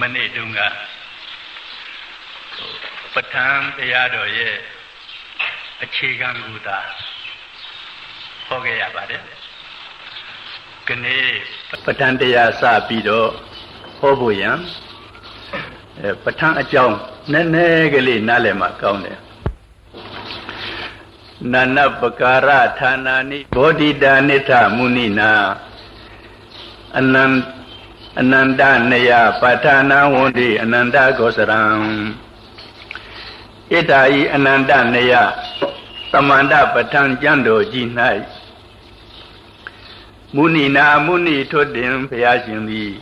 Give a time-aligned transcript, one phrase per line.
[0.00, 0.60] မနေ့တုန်းက
[3.14, 4.54] ပဋ္ဌာန်းတရားတော်ရဲ့
[5.82, 6.78] အခြေခံကူတာ
[8.46, 9.22] ဟောခဲ့ရပါတယ်။
[10.88, 11.24] ကနေ့
[11.86, 13.28] ပဋ္ဌာန်းတရားစပြီးတော့
[13.98, 14.56] ဟောဖို့ရန်
[16.00, 16.96] အဲပဋ္ဌာန်းအကြောင်း
[17.32, 19.18] နည်းနည်းကလေးနားလည်မှကောင်းတယ်။
[21.52, 22.48] နာနပကာရ
[22.78, 25.30] ဌာနာနိဘောဓိတာနိထမုနိနာ
[26.98, 29.10] အနန္အနန္တနယ
[29.40, 31.62] ပဋ္ဌာနာဝန္တိအနန္တကောစရံ
[33.70, 35.12] ဣတာဤအနန္တနယ
[36.12, 37.86] သမန္တပဋ္ဌာန်းကျမ်းတော်ကြီး၌
[40.34, 42.92] မုဏိနာမုဏိထွတ်တင်ဘုရားရှင်သည်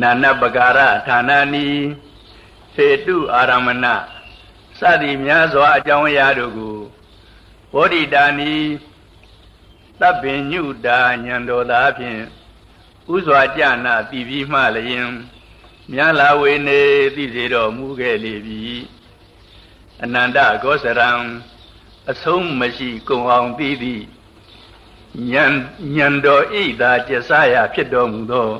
[0.00, 1.66] နာနပကာရဌာနာနီ
[2.74, 3.86] ဟေတုအာရမဏ
[4.78, 6.76] စသည်များစွာအကြောင်းအရာတို့ကို
[7.72, 8.52] ဘောဓိတာနီ
[10.00, 12.22] တပ်ပင်ညုတာညံတော်သာဖြင့်
[13.14, 15.10] ဥစွာကြနာပြည်ပြီးမှလျင်
[15.92, 16.80] မြတ်လာဝေနေ
[17.14, 18.62] သိစေတော်မူခဲ့လေပြီ
[20.02, 21.10] အနန္တဂောစရံ
[22.10, 24.02] အဆုံးမရှိကုံအောင်သိသည်
[25.30, 25.44] ညံ
[25.94, 28.50] ညံတော်ဣသာကျဆရာဖြစ်တော်မူသော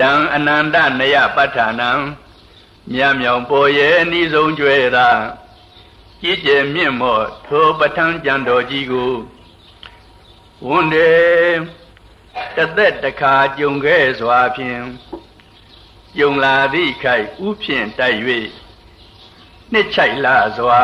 [0.00, 1.90] တံအနန္တနယပဋ္ဌာနံ
[2.92, 5.08] မြတ်မြောင်ပေါ်ရဲ့အနိဆုံးကျွဲသာ
[6.22, 9.12] ကြည်ကျယ်မြင့်မော့ထိုပဋ္ဌာန်းကြံတော်ကြီးကို
[10.66, 11.52] ဝန်တယ်
[12.56, 14.82] တသက်တခါကြုံခဲ့စွာဖြင့်
[16.18, 18.18] ကြုံလာသည့်ခိုက်ဥဖြင့်တိုက်၍
[19.72, 20.82] နှစ်ချိုက်လာစွာ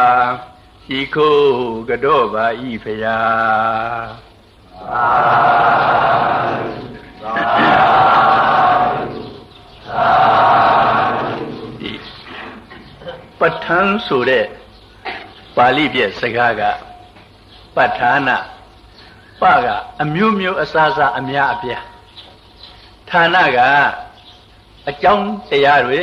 [0.98, 3.20] ဤခိုးကတော့ပါဤဖရာ
[7.22, 7.44] သာ
[13.40, 14.46] ပဋ္ဌာန်းဆိုတဲ့
[15.56, 16.62] ပါဠိပြစကားက
[17.76, 18.38] ပဋ္ဌာနာ
[19.40, 19.66] ပက
[20.02, 21.84] အမျိုးမျိုးအစားစားအများအပြား
[23.10, 23.58] ဌာနက
[24.88, 26.02] အကြောင်းတရားတွေ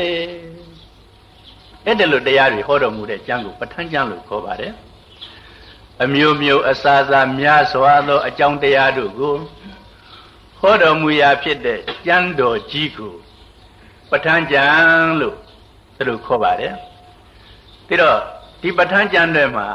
[1.86, 4.74] အဲ့ဒါလိုတရားတွေဟောတော်မူတဲ့ကျမ်းကိုပဋ္ဌာန်းကျမ်းလို့ခေါ်ပါတယ်
[6.04, 9.36] အမျိုးမျိုးအစားစားများစွာသောအကြောင်းတရားတို့ကို
[10.60, 13.14] ဟောတော်မူရာဖြစ်တဲ့ကျမ်းတော်ကြီးကို
[14.12, 15.38] ပဋ္ဌာန်းကျမ်းလို့
[15.96, 16.74] သူတို့ခေါ်ပါတယ်
[17.88, 18.18] ပြီးတော့
[18.62, 19.68] ဒီပဋ္ဌာန်းကျမ်းတွေမှာ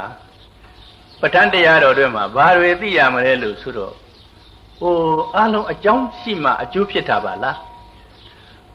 [1.21, 3.95] ပဋ္ဌာန်းတရားတော်တွေမှာဘာတွေသိရမလဲလို့ဆိုတော့
[4.81, 4.95] ဟို
[5.37, 7.59] အလုံးအကြောင်းရှိမှအကျိုးဖြစ်တာပါလား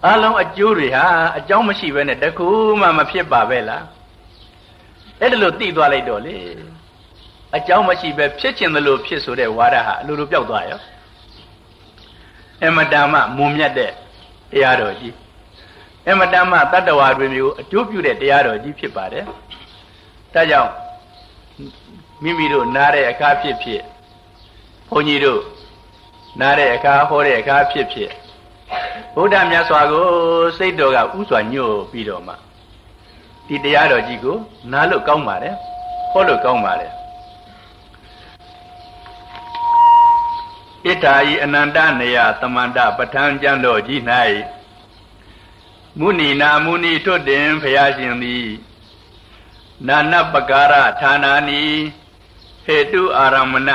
[0.10, 1.06] အလုံးအကျိုးတွေဟာ
[1.38, 2.48] အကြောင်းမရှိဘဲနဲ့တခု
[2.82, 3.84] မှမဖြစ်ပါပဲလား
[5.20, 6.36] အဲ့ဒါလို့သိသွားလိုက်တော့လေ
[7.56, 10.80] အကြောင်းမရှိပဲဖြစ်ခြင်းသလိုဖြစ်ဆိုတဲ့ဝါဒဟာအလိုလိုပျောက်သွားရော
[12.66, 13.92] အမတန်မှမုံမြတ်တဲ့
[14.52, 15.16] တရားတော်ကြီး
[16.10, 19.26] အမတန်မှတတ္တဝါတွေမျိုးအကျိုးပြုတဲ့တရားတော်ကြီးဖြစ်ပါတယ်
[20.34, 20.72] ဒါကြောင့်
[22.24, 23.82] မိမိတို့နားတဲ့အခါဖြစ်ဖြစ်
[24.90, 25.42] ဘုန်းကြီးတို့
[26.40, 28.12] နားတဲ့အခါဟောတဲ့အခါဖြစ်ဖြစ်
[29.16, 30.06] ဗုဒ္ဓမြတ်စွာကို
[30.58, 32.34] စိတ်တော်ကဥစွာညှို့ပြီးတော့မှ
[33.48, 34.38] ဒီတရားတော်ကြီးကို
[34.72, 35.56] နားလို့ကောင်းပါတယ်
[36.12, 36.92] ဟောလို့ကောင်းပါတယ်
[40.86, 44.02] ဣထာဤအနန္တနေယသမန္တပဋ္ဌာန်းကျမ်းတော်ကြီး၌
[46.00, 48.48] မုဏီနာမုဏီထွတ်တင်ဖရာရှင်သည်
[49.88, 52.01] နာနပကာရဌာနာနီဟေ
[52.94, 53.72] တုအာရမဏ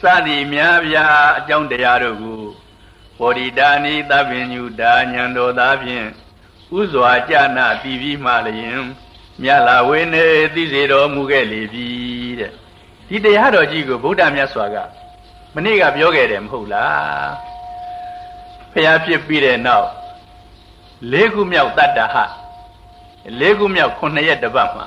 [0.00, 2.42] စသည်များပြားအကြောင်းတရားတို့ကို
[3.18, 6.06] ဘောဓိတာနိသဗ္ဗညုတာညံတော်သားဖြင့်
[6.78, 8.80] ဥစွာကြနာပြီးပြီးမှလျင်
[9.42, 10.24] မြတ်လာဝိနေ
[10.54, 11.86] သိစေတော်မူခဲ့လေပြီ
[12.40, 12.52] တဲ့
[13.08, 14.76] ဒီတရားတော်ကြီးကိုဗုဒ္ဓမြတ်စွာက
[15.54, 17.30] မနေ့ကပြောခဲ့တယ်မဟုတ်လား
[18.72, 19.88] ဖျားဖြစ်ပြီးတဲ့နောက်
[21.12, 22.16] လေးခုမြောက်တတ္တဟ
[23.40, 24.86] လေးခုမြောက်ခုနှစ်ရက်တပတ်မှာ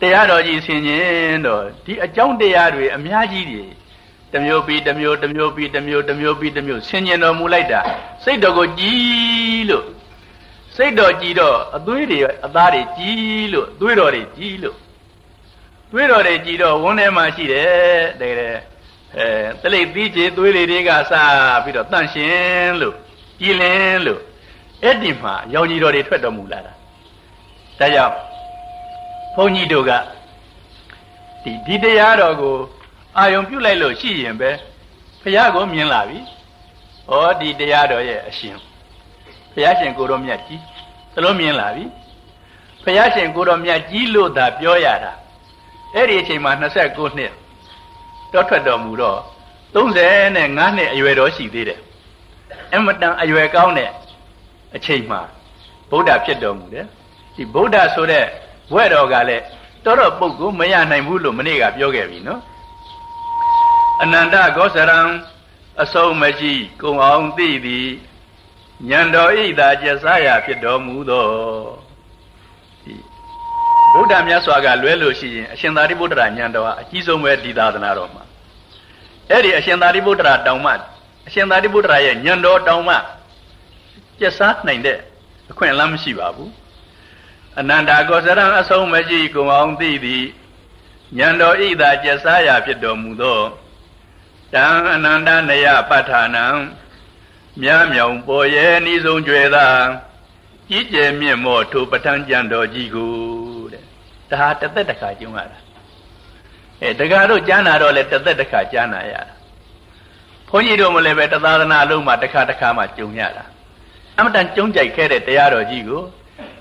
[0.00, 3.64] တရားတော်ကြီးဆင်ញင်တော့ဒီအကြောင်းတရားတွေအများကြီးတွေ
[4.32, 7.80] တမျိုးပြီးတမျိုးတမျိုးပြီးတမျိုးတမျိုးပြီးတမျိုးဆင်ញင်တော်မူလိုက်တာ
[8.24, 9.84] စိတ်တော်ကိုကြည်လို့
[10.76, 14.76] စိတ်တော်ကြည်တော့အသွေးတွေအသားတွေကြည်လို့သွေးတော်တွေကြည်လို့
[15.92, 18.58] သွေးတော်တွေကြည်တော့ဝန်းထဲမှာရှိတယ်တကယ်
[19.16, 19.26] အဲ
[19.62, 21.12] တလိပ်သီးချေသွေးလေးတွေကစ
[21.64, 22.94] ပြီးတော့တန့်ရှင်လို့
[23.40, 24.20] ကြည်လင်းလို့
[24.82, 26.72] အဲ့ဒီမှာရောင်ကြီးတော်တွေထွက်တော်မူလာတာ
[27.80, 28.14] ဒါကြောင့်
[29.36, 29.92] ဘုန်းကြီးတို့က
[31.42, 32.56] ဒီဒီတရားတော်ကို
[33.18, 34.50] အာယုံပြုတ်လိုက်လို့ရှိရင်ပဲ
[35.22, 36.18] ဘုရားကိုမြင်လာပြီ။
[37.10, 38.56] ဩဒီတရားတော်ရဲ့အရှင်
[39.52, 40.62] ဘုရားရှင်ကိုတော်မြတ်ကြီး
[41.14, 41.84] သလုံးမြင်လာပြီ။
[42.84, 45.12] ဘုရားရှင်ကိုတော်မြတ်ကြီးလို့သာပြောရတာ။
[45.94, 47.32] အဲ့ဒီအချိန်မှာ29နှစ်
[48.32, 49.18] တော့ထွက်တော်မူတော့
[49.74, 50.34] 35
[50.76, 51.80] နှစ်အရွယ်တော်ရှိသေးတယ်။
[52.74, 53.90] အမတန်အရွယ်ကောင်းတဲ့
[54.76, 55.20] အချိန်မှာ
[55.90, 56.86] ဗုဒ္ဓဖြစ်တော်မူတယ်။
[57.34, 58.26] ဒီဗုဒ္ဓဆိုတဲ့
[58.72, 59.44] ဘွဲ့တော်ကလည်း
[59.84, 62.40] တော်တော်ပုဂ္ဂိုလ်မရနိုင်ဘူးလို့မနေ့ကပြောခဲ့ပြီနော်
[64.02, 65.00] အနန္တဂောစရံ
[65.82, 66.52] အဆုံးမရှိ
[66.82, 67.88] ကုံအောင်သိသည်
[68.88, 71.24] ညံတော်ဤသာကျဆာရဖြစ်တော်မူသော
[72.84, 72.94] ဒီ
[73.92, 78.22] ဗုဒ္ဓမြတ်စွာကလွဲလို့ရှိရင်အရှင်သာရိပုတ္တရာညံတော်ဟာအကြီးဆုံးပဲဒီသာသနာတော်မှာ
[79.30, 80.72] အဲ့ဒီအရှင်သာရိပုတ္တရာတောင်မှ
[81.26, 82.94] အရှင်သာရိပုတ္တရာရဲ့ညံတော်တောင်မှ
[84.20, 84.98] ကျဆာနိုင်တဲ့
[85.50, 86.50] အခွင့်အလမ်းမရှိပါဘူး
[87.58, 90.24] အနန္တာကောစရံအဆုံးမရှိကုံအောင်သိသည်
[91.16, 93.40] ညံတော်ဤသာကျဆာရဖြစ်တော်မူသော
[94.54, 94.64] တံ
[94.94, 96.46] အနန္တနယပဋ္ဌာနံ
[97.60, 99.66] မြားမြောင်ပေါ်ရဲ့ဤဆုံးကျွယ်သာ
[100.68, 103.12] ကြီးကျယ်မြင့်မော့ထိုပဋ္ဌာန်းကြံတော်ကြီးကို
[103.72, 103.82] တဲ့
[104.32, 105.58] ဒါတသက်တခါကျုံရတာ
[106.80, 109.34] အဲတခါတော့ကြားနာတော့လေတသက်တခါကြားနာရတာ
[110.48, 113.44] ဘုန်းကြီးတို့မလည်းပဲတသာသနာလုံးမှာတခါတခါမှကြုံရတာ
[114.18, 116.02] အမတန်ကြုံကြိုက်ခဲ့တဲ့တရားတော်ကြီးကို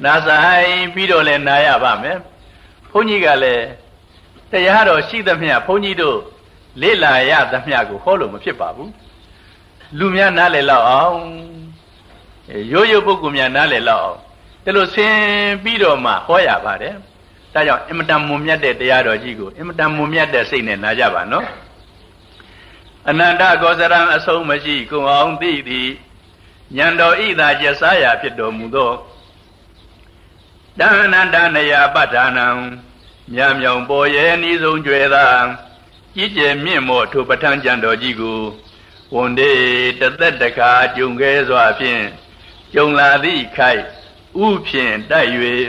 [0.03, 2.17] နာဆိုင်ပြီးတော့လဲနာရပါမယ်
[2.91, 3.65] ဘုန်းကြီးကလည်း
[4.51, 6.17] တရားတော်ရှိသမျှဘုန်းကြီးတို့
[6.81, 8.91] လေ့လာရသမျှကိုဟောလို့မဖြစ်ပါဘူး
[9.97, 11.19] လူများနားလည်လောက်အောင်
[12.71, 14.19] ရိုးရိုးပုဂ္ဂိုလ်များနားလည်လောက်အောင်
[14.63, 15.19] ဒီလိုဆင်း
[15.63, 16.93] ပြီးတော့မှဟောရပါတယ်
[17.53, 21.45] ဒါကြောင့်အင်မတန်မွန်မြတ်တဲ့တရားတော်ကြီးကိုအင်မတန်မွန်မြတ်တဲ့စိတ်နဲ့နာကြပါနော်
[23.09, 25.89] အနန္တကောစရံအဆုံးမရှိကုံအောင်သိသည်
[26.77, 28.91] ဉာဏ်တော်ဤသာကျဆာရာဖြစ်တော်မူသော
[30.79, 32.47] တဏ္ဍန္တနယပဋ္ဌာနံ
[33.33, 35.27] မြတ်မြောင်ပေါ်ရဲ့ဤဆုံးကျွယ်သာ
[36.15, 38.41] ကြီးကျယ်မြင့်မော့ထိုပဋ္ဌာန်းကျမ်းတော်ကြီးကို
[39.15, 39.51] ဝန်ဒေ
[39.99, 42.03] တသက်တကာကြုံခဲ့စွာဖြင့်
[42.73, 43.83] ကြုံလာသည့်ခိုက်
[44.45, 45.29] ဥဖြင့်တိုက်၍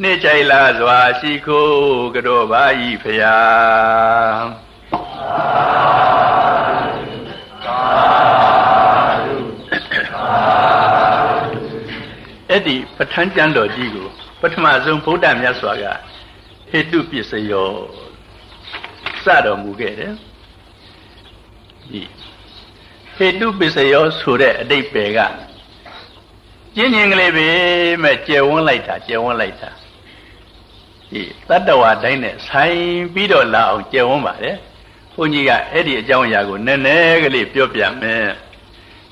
[0.00, 3.38] နှိမ့်ချိုင်လာစွာရှိခိုးကြောပါဤဖျာ
[12.48, 14.11] အဲ့ဒီပဋ္ဌာန်းကျမ်းတော်ကြီးကို
[14.42, 15.84] ပထမဆုံးဗုဒ္ဓမြတ်စွာက
[16.70, 17.68] ဟေတုပစ္စယော
[19.24, 20.12] စတော်မူခဲ့တယ်
[21.90, 22.02] ဒီ
[23.16, 25.18] ဟေတုပစ္စယောဆိုတဲ့အတိတ်ပဲက
[26.76, 27.48] ကျင်းကျင်ကလေးပဲ
[28.02, 29.70] မဲ့ကျယ်ဝန်းလိုက်တာကျယ်ဝန်းလိုက်တာ
[31.10, 32.78] ဒီတတ္တဝါတိုင်းနဲ့ဆိုင်
[33.14, 34.56] ပြီးတော့လာအောင်ကျယ်ဝန်းပါတယ်
[35.14, 38.26] ဘုန်းကြီးကအဲ့ဒီအကြောင်းအရာကိုနည်းနည်းကလေးပြောပြမယ်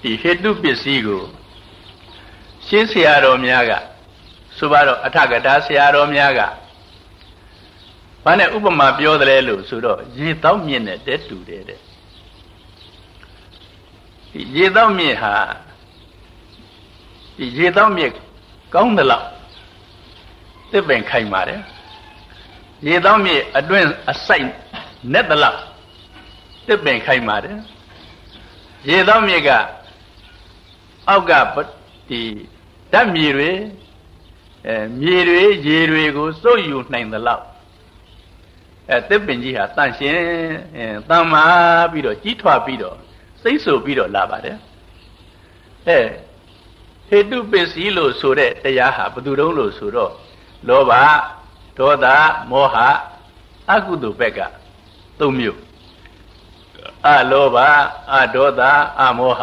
[0.03, 1.23] ဒီဟေတုပစ္စည်းကို
[2.67, 3.73] ရှင်းဆရာတော်များက
[4.61, 6.41] ဆိုပါတော့အထကတာဆရာတော်များက
[8.25, 11.81] ဘာနဲ့ဥပမာပြောတယ်လို့ဆိုတော့ရေတောက်မြင့်နဲ့တဲတူတယ်တဲ့
[14.33, 15.35] ဒီရေတောက်မြင့်ဟာ
[17.37, 18.12] ဒီရေတောက်မြင့်
[18.75, 19.27] ကောင်းသလောက်
[20.73, 21.61] တစ်ပင်ခိုင်ပါတယ်
[22.87, 24.51] ရေတောက်မြင့်အတွင်းအစိုက်
[25.13, 25.61] နဲ့သလောက်
[26.67, 27.56] တစ်ပင်ခိုင်ပါတယ်
[28.89, 29.51] ရေတောက်မြင့်က
[31.09, 31.33] အောက်က
[32.09, 32.21] ဒီ
[32.93, 33.51] ဓာတ်မြေတွေ
[34.67, 37.45] အဲမြေတွေရေတွေကိုစုပ်ယူနိုင်သလောက်
[38.91, 40.21] အဲတစ်ပင်ကြီးဟာတန့်ရှင်း
[40.77, 41.45] အဲတန်မာ
[41.93, 42.97] ပြီးတော့ကြီးထွားပြီးတော့
[43.43, 44.57] စိတ်ဆူပြီးတော့လာပါတယ်
[45.89, 45.99] အဲ
[47.09, 50.12] ဟေတုပစ္စည်းလို့ဆိုတဲ့တရားဟာဘယ်သူတုံးလို့ဆိုတော့
[50.69, 50.93] လောဘ
[51.79, 52.06] ဒေါသ
[52.51, 52.77] မောဟ
[53.71, 54.41] အကုသိုလ်ဘက်က
[55.19, 55.61] သုံးမျိုး
[57.06, 57.56] အလောဘ
[58.15, 58.61] အဒေါသ
[59.01, 59.43] အမောဟ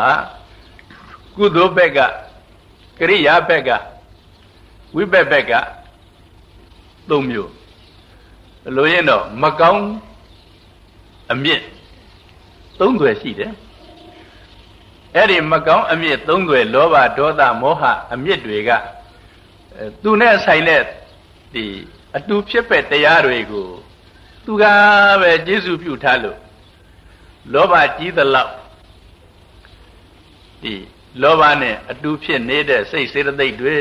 [1.36, 2.00] ကုသိုလ်ဘက်က
[2.98, 3.70] ကရိယာဘက်က
[4.98, 5.54] ဝိဘက်ဘက်က
[7.10, 7.52] သုံးမျိုး
[8.76, 9.84] လိုရင်တော့မကောင်း
[11.32, 11.64] အမြင့်
[12.80, 13.52] သုံးွယ်ရှိတယ်
[15.16, 17.84] အဲ့ဒီမကောင်းအမြင့်သုံးွယ်လောဘဒေါသမောဟ
[18.14, 18.70] အမြင့်တွေက
[20.04, 20.82] သူနဲ့ဆိုင်တဲ့
[21.54, 21.64] ဒီ
[22.18, 23.68] အတူဖြစ်ပဲတရားတွေကို
[24.46, 24.64] သူက
[25.22, 26.38] ပဲကျေစုပြုထားလို့
[27.54, 28.52] လောဘကြီးသလောက်
[30.64, 30.74] ဒီ
[31.22, 33.76] လောဘနဲ့အတူဖြစ်နေတဲ့စိတ်စေတသိက်တွေ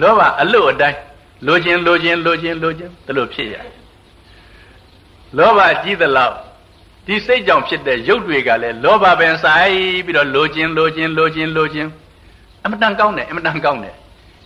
[0.00, 0.98] လောဘအလွတ်အတိုင်း
[1.46, 3.66] လိုခြင်းလိုခြင်းလိုခြင်းလိုခြင်းဒီလိုဖြစ်ရတယ်
[5.36, 6.34] လောဘကြီးသလောက်
[7.06, 9.74] ဒီစိတ်ကြောင့်ဖြစ်တဲ့ရုပ်တွေကလည်းလောဘပင်ဆိုင်
[10.06, 11.88] ပြီးတော့လိုခြင်းလိုခြင်းလိုခြင်းလိုခြင်း
[12.64, 13.94] အမတန်ကောင်းတယ်အမတန်ကောင်းတယ်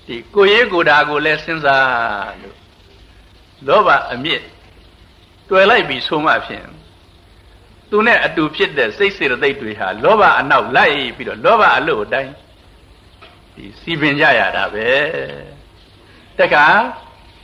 [0.07, 2.57] ဒီကိုရေးကိုတာကိုလည်းစဉ်းစားလို့
[3.67, 4.43] လောဘအမြင့်
[5.49, 6.65] တွေ့လိုက်ပြီးဆိုမှဖြင့်
[7.91, 12.33] သူနဲ့အတူဖြစ်တဲ့စိတ်စေတသိက်တွေဟာလောဘအနောက်လိုက်ပြီးတော့လောဘအလို့အတိုင်း
[13.63, 14.89] ဒီစီပင်ကြရတာပဲ
[16.39, 16.67] တခါ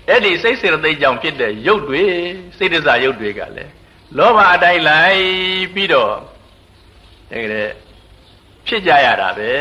[0.08, 2.04] အဲ့ဒီစိတ်စေတသိက်ကြောင့်ဖြစ်တဲ့ရုပ်တွေ
[2.56, 3.72] စိတ်ဒဇာရုပ်တွေကလည်း
[4.16, 5.22] လောဘအတိုင်းလိုက်
[5.74, 6.12] ပြီးတော့
[7.30, 7.70] တကယ်
[8.66, 9.52] ဖြစ်ကြရတာပဲ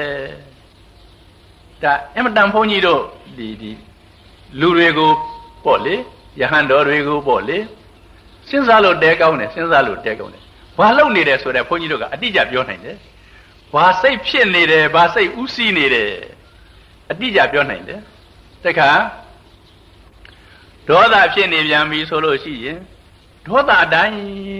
[1.83, 3.01] ဒါအမတန်ဘုန်းကြီးတို့
[3.37, 3.71] ဒီဒီ
[4.59, 5.11] လူတွေကို
[5.65, 5.95] ပေါ့လေ
[6.39, 7.57] ယဟန်တော်တွေကိုပေါ့လေ
[8.49, 10.43] စဉ်းစားလို့တဲကောင်းတယ်စဉ်းစားလို့တဲကောင်းတယ်
[10.77, 12.97] ဘာလုပ်နေတယ်ဆိုတော့ဘုန်းကြီးတို့ကအတိအကျပြောနိုင်တယ်
[13.73, 16.11] ဘာစိတ်ဖြစ်နေတယ်ဘာစိတ်ဥစည်းနေတယ်
[17.11, 18.01] အတိအကျပြောနိုင်တယ်
[18.65, 18.89] တခါ
[20.87, 22.79] ဒေါသဖြစ်နေပြန်ပြီဆိုလို့ရှိရင်
[23.47, 24.17] ဒေါသအတိုင်း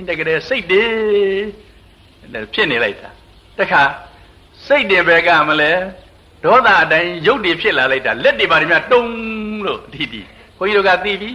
[0.08, 0.84] တကယ်စိတ်တွေ
[2.54, 3.10] ဖြစ်နေလိုက်တာ
[3.60, 3.84] တခါ
[4.68, 5.72] စိတ်တွေပဲကမလဲ
[6.44, 9.04] ဒေါသအတိုင်းရုပ်တွေဖြစ်လာလိုက်တာလက်တွေပါတွေများတုံ
[9.66, 10.22] လို့ဒီဒီ
[10.58, 11.32] ခွန်ကြီးတို့ကသိပြီ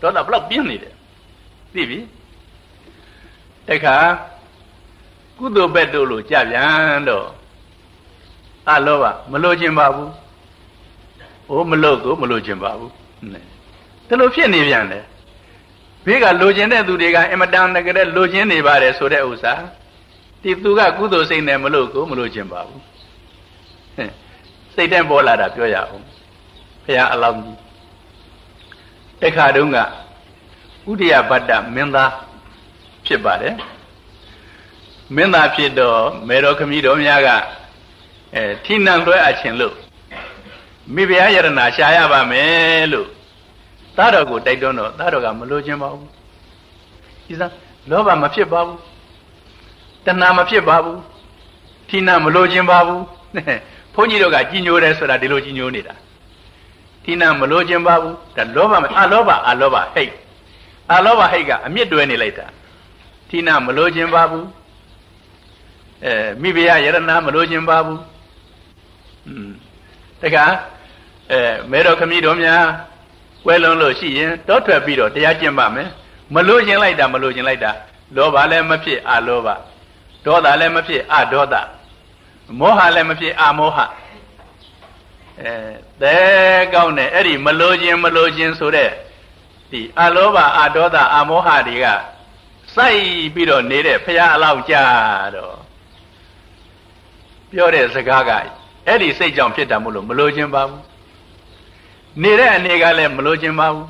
[0.00, 0.94] ဒေါသဘလောက်ပြင်းနေတယ်
[1.74, 1.98] သိပြီ
[3.68, 3.96] တခါ
[5.38, 7.26] ကုသိုလ်ဘက်တို့လို့ကြပြန်တော့
[8.68, 10.10] အလောဘမလို့ခြင်းပါဘူး။
[11.52, 12.90] အိုးမလို့ကိုမလို့ခြင်းပါဘူး။
[14.08, 15.04] ဒါလိုဖြစ်နေပြန်တယ်။
[16.04, 19.54] ဘေးကလိုခြင်းတဲ့သူတွေကအင်မတန်တကယ်လိုခြင်းနေပါတယ်ဆိုတဲ့ဥစ္စာ
[20.42, 22.80] ဒီသူကကုသိုလ်စိတ်နဲ့မလို့ကိုမလို့ခြင်းပါဘူး။
[24.74, 26.04] စိတ်တဲ့ပေါ်လာတာပြောရအောင်။
[26.84, 27.58] ဘုရားအလောင်းကြီး
[29.22, 29.78] တခါတုန်းက
[30.90, 32.10] ဥဒိယဗတ္တမင်းသား
[33.06, 33.54] ဖြစ်ပါတယ်
[35.16, 37.28] မင်းသားဖြစ်တော့မေတော်ခမည်းတော်များက
[38.34, 39.74] အဲထိနံလွှဲအပ်ခြင်းလို့
[40.94, 43.08] မိဖုရားယရနာရှာရပါမယ်လို့
[43.96, 46.08] သားတော်ကိုတိုက်တွန်းတော့သားတော်ကမလိုချင်ပါဘူး
[47.26, 47.52] ဒီစား
[47.90, 48.78] လောဘမဖြစ်ပါဘူး
[50.04, 50.98] တဏှာမဖြစ်ပါဘူး
[51.88, 53.02] ထိနံမလိုချင်ပါဘူး
[53.94, 55.94] ဘုန်းကြီးတို့ကကြီးညိုတယ်ဆိုတာဒီလိုကြီးညိုနေတာ
[57.04, 60.12] ထိနံမလိုချင်ပါဘူးဒါလောဘအလောဘအလောဘဟိတ်
[60.92, 62.46] အလောဘဟိတ်ကအမြင့်တွဲနေလိုက်တာ
[63.28, 64.46] ထိနံမလိုချင်ပါဘူး
[66.04, 66.12] အဲ
[66.42, 68.00] မိဖုရားယရနာမလိုချင်ပါဘူး
[69.26, 69.50] อืม
[70.22, 70.44] တခါ
[71.32, 72.64] အဲမဲတော်ခမည်းတော်များ
[73.46, 75.88] ဝဲလုံးလို့ရှိရင်တောထွက်ပြီးတော့တရားကျင့်ပါမယ်
[76.34, 77.70] မလိုချင်လိုက်တာမလိုချင်လိုက်တာ
[78.16, 79.48] လောဘလည်းမဖြစ်အလောဘ
[80.24, 81.54] ဒေါသလည်းမဖြစ်အဒေါသ
[82.58, 83.78] မောဟလည်းမဖြစ်အမောဟ
[85.40, 85.52] အဲ
[86.02, 86.16] သဲ
[86.72, 88.90] ကောင်းတယ်အဲ့ဒီမလိုချင်မလိုချင်ဆိုတဲ့
[89.70, 91.86] ဒီအလောဘအဒေါသအမောဟတွေက
[92.74, 93.00] စိုက်
[93.34, 94.74] ပြီးတော့နေတဲ့ဖရာအလောက်ကြ
[95.34, 95.56] တော့
[97.50, 98.32] ပြောတဲ့စကားက
[98.86, 100.80] အဲ့ဒီစိတ်ကြောင့်ဖြစ်တာမို့လို့မလိုချင်ပါဘူး
[102.22, 103.86] နေတဲ့အနေကလည်းမလိုချင်ပါဘူး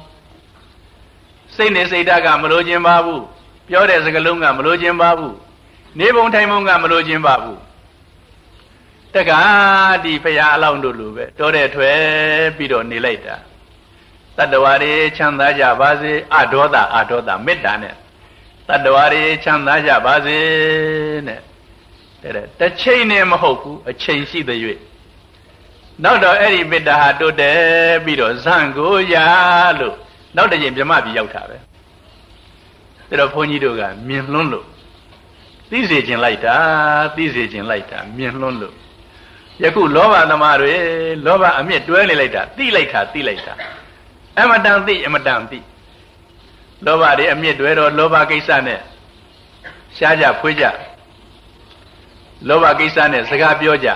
[1.55, 3.23] စိတ်နဲ့စိတ်ဓာတ်ကမလိုချင်ပါဘူး
[3.69, 5.35] ပြောတဲ့စကားလုံးကမလိုချင်ပါဘူး
[5.99, 7.59] နေပုံထိုင်ပုံကမလိုချင်ပါဘူး
[9.15, 9.33] တက္က
[10.05, 11.97] ဒီဖရာအလောင်းတို့လိုပဲတောတဲ့ထွယ်
[12.57, 13.37] ပြီးတော့နေလိုက်တာ
[14.37, 17.95] တတ္တဝါတွေချမ်းသာကြပါစေအဒေါသအဒေါသမေတ္တာနဲ့
[18.69, 20.39] တတ္တဝါတွေချမ်းသာကြပါစေ
[21.27, 21.41] နဲ့
[22.23, 24.59] တဲ့တစ်ချိန်နဲ့မဟုတ်ဘူးအချိန်ရှိတဲ့၍
[26.05, 29.15] နောက်တော့အဲ့ဒီမေတ္တာဟာတိုးတက်ပြီးတော့ဇန့်ကိုရ
[29.81, 29.97] လို့
[30.37, 34.67] နောက်တစ်ချိန်မြမပြီးရောက်တာပဲဒါတော့ဘုန်းကြီးတို့ကမြင်လွန်းလို့
[35.71, 36.57] သိစေခြင်းလိုက်တာ
[37.17, 38.75] သိစေခြင်းလိုက်တာမြင်လွန်းလို့
[39.63, 40.75] ယခုလောဘသမားတွေ
[41.27, 43.53] လောဘအမြင့်တွဲနေလိုက်တာသိလိုက်တာသိလိုက်တာ
[44.39, 45.59] အမတန်သိအမတန်သိ
[46.85, 48.81] လောဘတွေအမြင့်တွဲတော့လောဘကိစ္စနဲ့
[49.97, 50.65] ရှားကြဖွေးကြ
[52.49, 53.89] လောဘကိစ္စနဲ့စကားပြောကြ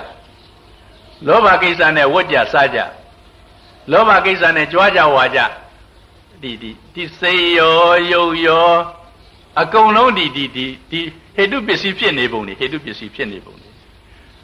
[1.27, 2.79] လောဘကိစ္စနဲ့ဝတ်ကြစားကြ
[3.91, 5.41] လောဘကိစ္စနဲ့ကြွားကြဝါကြ
[6.43, 8.71] ဒီဒီဒီစေရောယုတ်ရော
[9.61, 11.01] အကုန်လုံးဒီဒီဒီဒီ
[11.37, 13.69] ဟေတုပစ္စည်းဖြစ်နေပုံနေဟေတုပစ္စည်းဖြစ်နေပုံနေ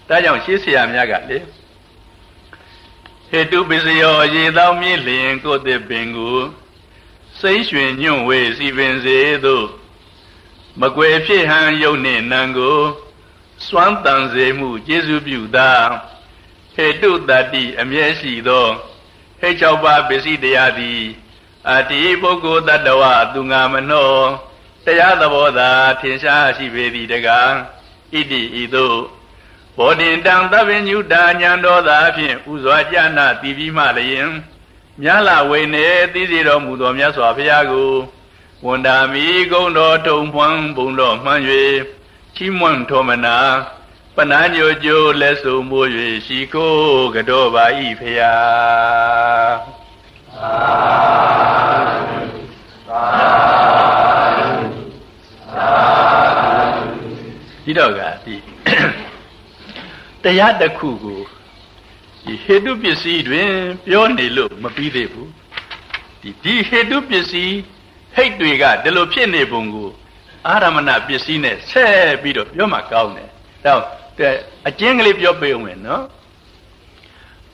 [0.09, 1.39] ဒါကြောင့်ရှေးဆရာများကလေ
[3.29, 6.37] ဟေတုပစ္စယောရေသောမြင့်လျင်ကိုယ်တည်ပင်ကို
[7.41, 9.67] စိတ်ရွှင်ညွန့်ဝေစီပင်စေသို့
[10.81, 12.79] မကွယ်ဖြစ်ဟန်ယုတ်နှင့်နံကို
[13.69, 15.71] စွမ်းတန်စေမှုကျေစုပြုသာ
[16.75, 18.67] ဟေတုတတိအမြဲရှိသော
[19.41, 21.03] ဟေ၆ပါးပစ္စည်းတရားသည်
[21.71, 24.11] အတ္တိပုဂ္ဂိုလ်တ attva သူငါမနှော
[24.85, 27.51] တရားသဘောသာထင်ရှားရှိပေသည်တကား
[28.13, 28.99] ဣတိဤသို့
[29.77, 34.29] ဘောဓင်တံသဗ္ဗညုတာညာတော်သာဖြင့်ဥစွာကြနာတည်ပြီးမှလျင်
[35.03, 37.93] မြတ်လာဝိနေသိစေတော်မူသောမြတ်စွာဘုရားကို
[38.67, 41.41] ဝန္တာမိဂုံတော်ထုံဖွန်းဘုံတော်မှန်၍
[42.43, 43.37] ချီးမွမ်းထောမနာ
[44.17, 45.89] ပနာညိုကျိုးလက်စုံမိုး၍
[46.27, 48.35] ရှိခိုးကြောပါဤဖရာ
[50.37, 53.05] သာ
[55.57, 55.71] သာ
[57.65, 58.37] ဒီတော့ကဒီ
[60.23, 61.21] တရားတစ်ခုကို
[62.25, 63.51] ဒီဟေတုပစ္စည်းတွင်
[63.87, 65.31] ပြောနေလို့မပြီးသေးဘူး
[66.23, 67.57] ဒီဒီဟေတုပစ္စည်း
[68.15, 69.91] ဟိတ်တွေကဒီလိုဖြစ်နေပုံကို
[70.49, 73.29] အာရမဏပစ္စည်းနဲ့ဆက်ပြီးတော့ပြောမှကောင်းတယ်
[73.65, 73.73] ဒါ
[74.69, 76.05] အကျဉ်းကလေးပြောပေးအောင်မယ်နော်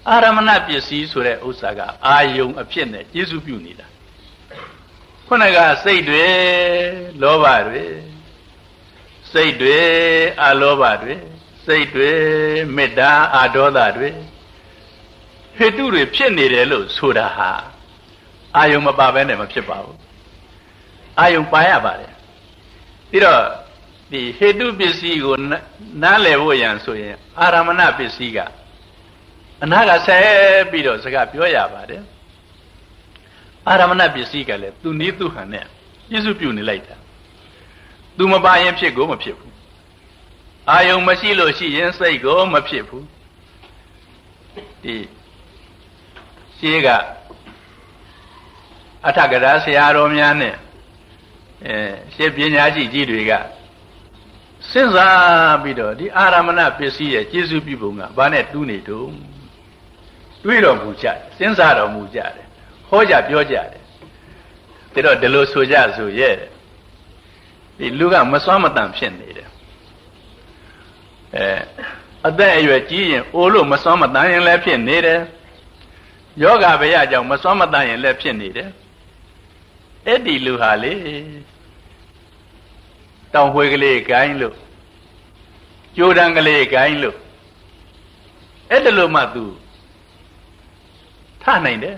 [0.08, 3.86] အာရမဏပစ္စည်းဆိုတဲ့ဥစ္စာကအာယုံအဖြစ်နဲ့ကျေစုပြုနေတာ
[5.26, 6.26] ခုနကစိတ်တွေ
[7.22, 7.84] လောဘတွေ
[9.32, 9.80] စိတ်တွေ
[10.42, 11.14] အလောဘတွေ
[11.66, 12.12] စိတ်တွေ
[12.76, 14.10] မေတ္တာအာဒေါသတွေ
[15.56, 17.50] ဟေတုတွေဖြစ်နေတယ်လို့ဆိုတာဟာ
[18.56, 19.98] အာယုံမပါဘဲနဲ့မဖြစ်ပါဘူး
[21.20, 22.12] အာယုံပါရပါတယ်
[23.10, 23.42] ပြီးတော့
[24.12, 25.34] ဒီဟေတုပစ္စည်းကို
[26.02, 28.38] နားလည်ဖို့ရန်ဆိုရင်အာရမဏပစ္စည်းက
[29.62, 30.24] အနာကဆက်
[30.70, 32.02] ပြီးတော့စကားပြောရပါတယ်
[33.68, 35.64] အာရမဏပစ္စည်းကလည်းသူနည်းသူဟန်နဲ့
[36.08, 36.96] ပြည့်စုံပြုနေလိုက်တာ
[38.16, 39.54] သူမပါရင်ဖြစ်ကိုမဖြစ်ဘူး
[40.70, 43.04] အာယုံမရှိလို့ရှိရင်စိတ်ကိုမဖြစ်ဘူး
[44.84, 44.96] တဒီ
[46.58, 46.88] ရှေးက
[49.06, 50.54] အထကရာဆရာတော်များနဲ့
[51.66, 51.76] အဲ
[52.14, 53.32] ရှေးပညာရှိကြီးတွေက
[54.70, 59.14] စဉ်းစားပြီးတော့ဒီအာရမဏပစ္စည်းရဲ့ကျေစုပြုပုံကဘာနဲ့တူးနေတုံး
[60.42, 62.46] တွေးတော်မူကြတယ်စဉ်းစားတော်မူကြတယ်
[62.88, 63.66] ဟောကြပြောကြတယ်
[64.92, 66.34] ဒါတော့ဒီလိုဆိုကြဆိုရဲ့
[67.78, 69.48] ဒီလူကမစွမ်းမတန်ဖြစ်နေတယ်
[71.34, 71.46] အဲ
[72.28, 75.20] အသက်အရွယ်ကြီးရင်အိုလို့မစွမ်းမတန်ရင်လည်းဖြစ်နေတယ်
[76.42, 78.68] ယောဂဗျာကြောင့်မစွမ်းမတန်ရင်လည်းဖြစ်နေတယ်
[80.08, 80.94] အဲ့ဒီလူဟာလေ
[83.34, 84.56] တောင်ဝှေကလေးကိုင်းလို့
[85.96, 87.16] ကြိုးတန်းကလေးကိုင်းလို့
[88.70, 89.44] အဲ့ဒါလို့မှသူ
[91.42, 91.96] ထနိုင်တယ်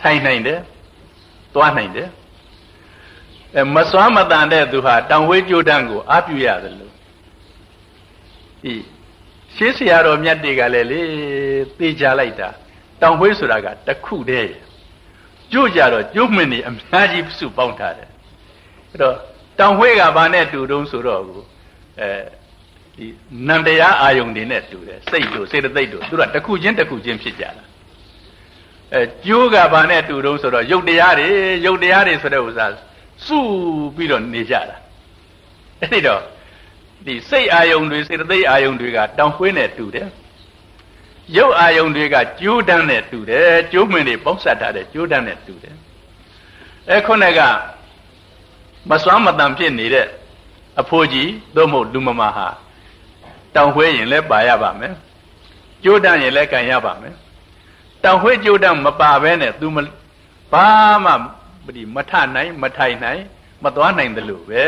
[0.00, 0.60] ထိုင်နိုင်တယ်
[1.54, 2.08] သွားနိုင်တယ်
[3.56, 6.92] အဲမစွမ်းမတန်တဲ့သူဟာတောင်ဝှေကြိုးတန်းကိုအားပြုရတယ်လို့
[8.62, 8.72] ဒီ
[9.56, 11.00] ရှင်းဆရာတော်မြတ်တွေကလည်းလေ
[11.78, 12.48] သိကြလိုက်တာ
[13.00, 14.52] တောင်ဝှေဆိုတာကတခုတည်း
[15.52, 18.08] ကြို့ကြတော့ကျုံးမင်းနေအများကြီးစုပေါင်းထားတယ်
[18.90, 19.14] အဲ့တော့
[19.58, 21.40] တောင်ဝှေကဘာနဲ့တူတုံးဆိုတော့ကို
[22.00, 22.08] အဲ
[22.96, 23.06] ဒီ
[23.48, 27.64] နန္တရားအာယုန်တွေနဲ့တူတယ်စိတ်တို့စေတသိက်တို့သူကတခုချင်းတခုချင်းဖြစ်ကြတာ
[28.94, 31.28] အဲကျိုးကဘာနဲ့တူတုံးဆိုတော့ယုတ်တရားတွေ
[31.66, 32.66] ယုတ်တရားတွေဆိုတဲ့ဥစ္စာ
[33.26, 33.38] စု
[33.96, 34.76] ပြီးတော့နေကြတာ
[35.80, 36.20] အဲ့ဒီတော့
[37.06, 40.08] ဒီစိတ်အာယုန်တွေစေတသိက်အာယုန်တွေကတောင်ဝှေနဲ့တူတယ်
[41.36, 45.76] ရုပ်အာယုံတွေကကျိုးတန်းနဲ့တူတယ်ကျိုးမင်းတွေပေါက်ဆက်ထားတဲ့ကျိုးတန်းနဲ့တူတယ်
[46.90, 47.40] အဲခုနက
[48.90, 50.06] မစွမ်းမတန်ဖြစ်နေတဲ့
[50.80, 52.48] အဖိုးကြီးသို့မဟုတ်လူမမဟာ
[53.54, 54.94] တောင်ဝှဲရင်လည်းပါရပါမယ်
[55.84, 57.14] ကျိုးတန်းရင်လည်းကန်ရပါမယ်
[58.04, 59.66] တောင်ဝှဲကျိုးတန်းမပါဘဲနဲ့ तू
[60.52, 60.66] ဘာ
[61.04, 61.12] မှ
[61.76, 63.22] ဒီမထနိုင်မထိုင်နိုင်
[63.64, 64.64] မသွားနိုင်တယ်လို့ပဲ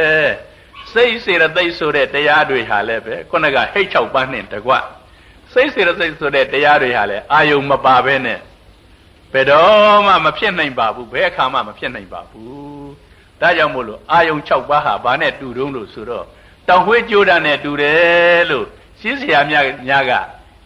[0.93, 4.73] စိတ်စေရသိက်ဆိုတဲ့တရားတွေဟာလည်းပဲခုနကဟိတ်၆ပန်းနဲ့တကွ
[5.55, 8.39] စိတ်စေရစိတ်ဆိုတဲ့တရားတွေဟာလည်းအာယုံမပါဘဲနဲ့
[9.33, 12.91] ဘယ်တော့မှမဖြစ်နိုင်ပါဘူးဘယ်အခါမှမဖြစ်နိုင်ပါဘူး
[13.41, 16.27] ဒါကြောင့်မို့လို့အာယုံ6ပါးဟာဘာနဲ့တူတုံးလို့ဆိုတော့
[16.69, 18.67] တောင်ဝှေးကြိုးတာနဲ့တူတယ်လို့
[19.01, 20.13] ရှင်းစရာများများက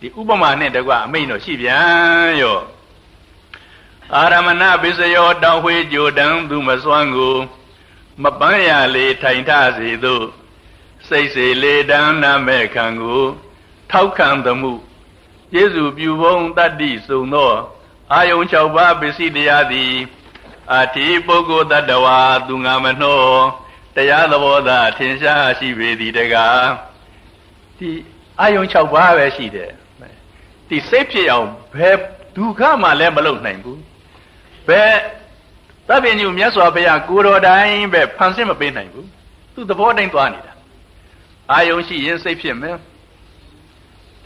[0.00, 2.58] ဒီဥပမာနဲ့တကွအမိန့်တော့ရှိပြန်ရော
[4.14, 7.36] အာရမဏဘိစယောတောင်ဝှေးကြိုးတံသူမစွမ်းကို
[8.22, 10.24] မပန်းရလေထိုင်ထစေသို့
[11.08, 13.24] စိတ်စေလေတံနာမဲ့ခံကို
[13.90, 14.72] ထောက်ခံသမှု
[15.52, 17.52] ကျေစုပြုဘုံတတ္တိစုံသော
[18.12, 19.92] အာယုံ၆ပါးပစ္စည်းတရားသည်
[20.74, 23.20] အထိပုဂ္ဂိုလ်တ attva သူငါမနှော
[23.96, 26.66] တရားသဘောသာထင်ရှားရှိပေသည်တကား
[27.78, 27.88] ဒီ
[28.40, 29.70] အာယုံ၆ပါးပဲရှိတယ်
[30.68, 31.96] ဒီစိတ်ဖြစ်အောင်ဘယ်
[32.36, 33.80] ဒုက္ခမှလည်းမလုပ်နိုင်ဘူး
[34.68, 34.92] ဘယ်
[35.88, 39.08] သဗ္ဗညုမြတ်စွာဘုရားကိုတော်တိုင်းပဲဖန်ဆင်းမပေးနိုင်ဘူး
[39.54, 40.52] သူသဘောတိုင်းသွားနေတာ
[41.52, 42.76] အာယုံရှိရင်စိတ်ဖြစ်မယ်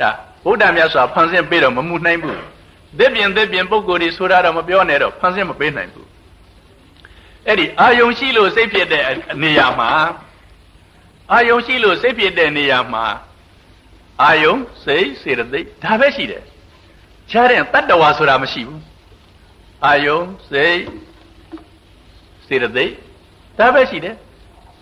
[0.01, 0.11] ဒါ
[0.45, 2.41] ဗုဒ္ဓမြတ်စွာဖန်ဆင်းပေးတော့မမှုနိုင်ဘူး
[2.99, 6.09] သစ်ပင်သစ်ပင်ပုံကိုယ်တွေဆိုတာတော့မပြောနဲ့တော့ဖန်ဆင်းမပေးနိုင်ဘူး
[7.47, 9.03] အဲ့ဒီအာယုံရှိလို့စိတ်ဖြစ်တဲ့
[9.43, 9.91] နေရာမှာ
[11.33, 13.05] အာယုံရှိလို့စိတ်ဖြစ်တဲ့နေရာမှာ
[14.23, 16.43] အာယုံစိတ်စေတသိက်ဒါပဲရှိတယ်
[17.31, 18.83] ခြားတဲ့တတ္တဝါဆိုတာမရှိဘူး
[19.87, 20.79] အာယုံစိတ်
[22.47, 22.93] စေတသိက်
[23.59, 24.17] ဒါပဲရှိတယ်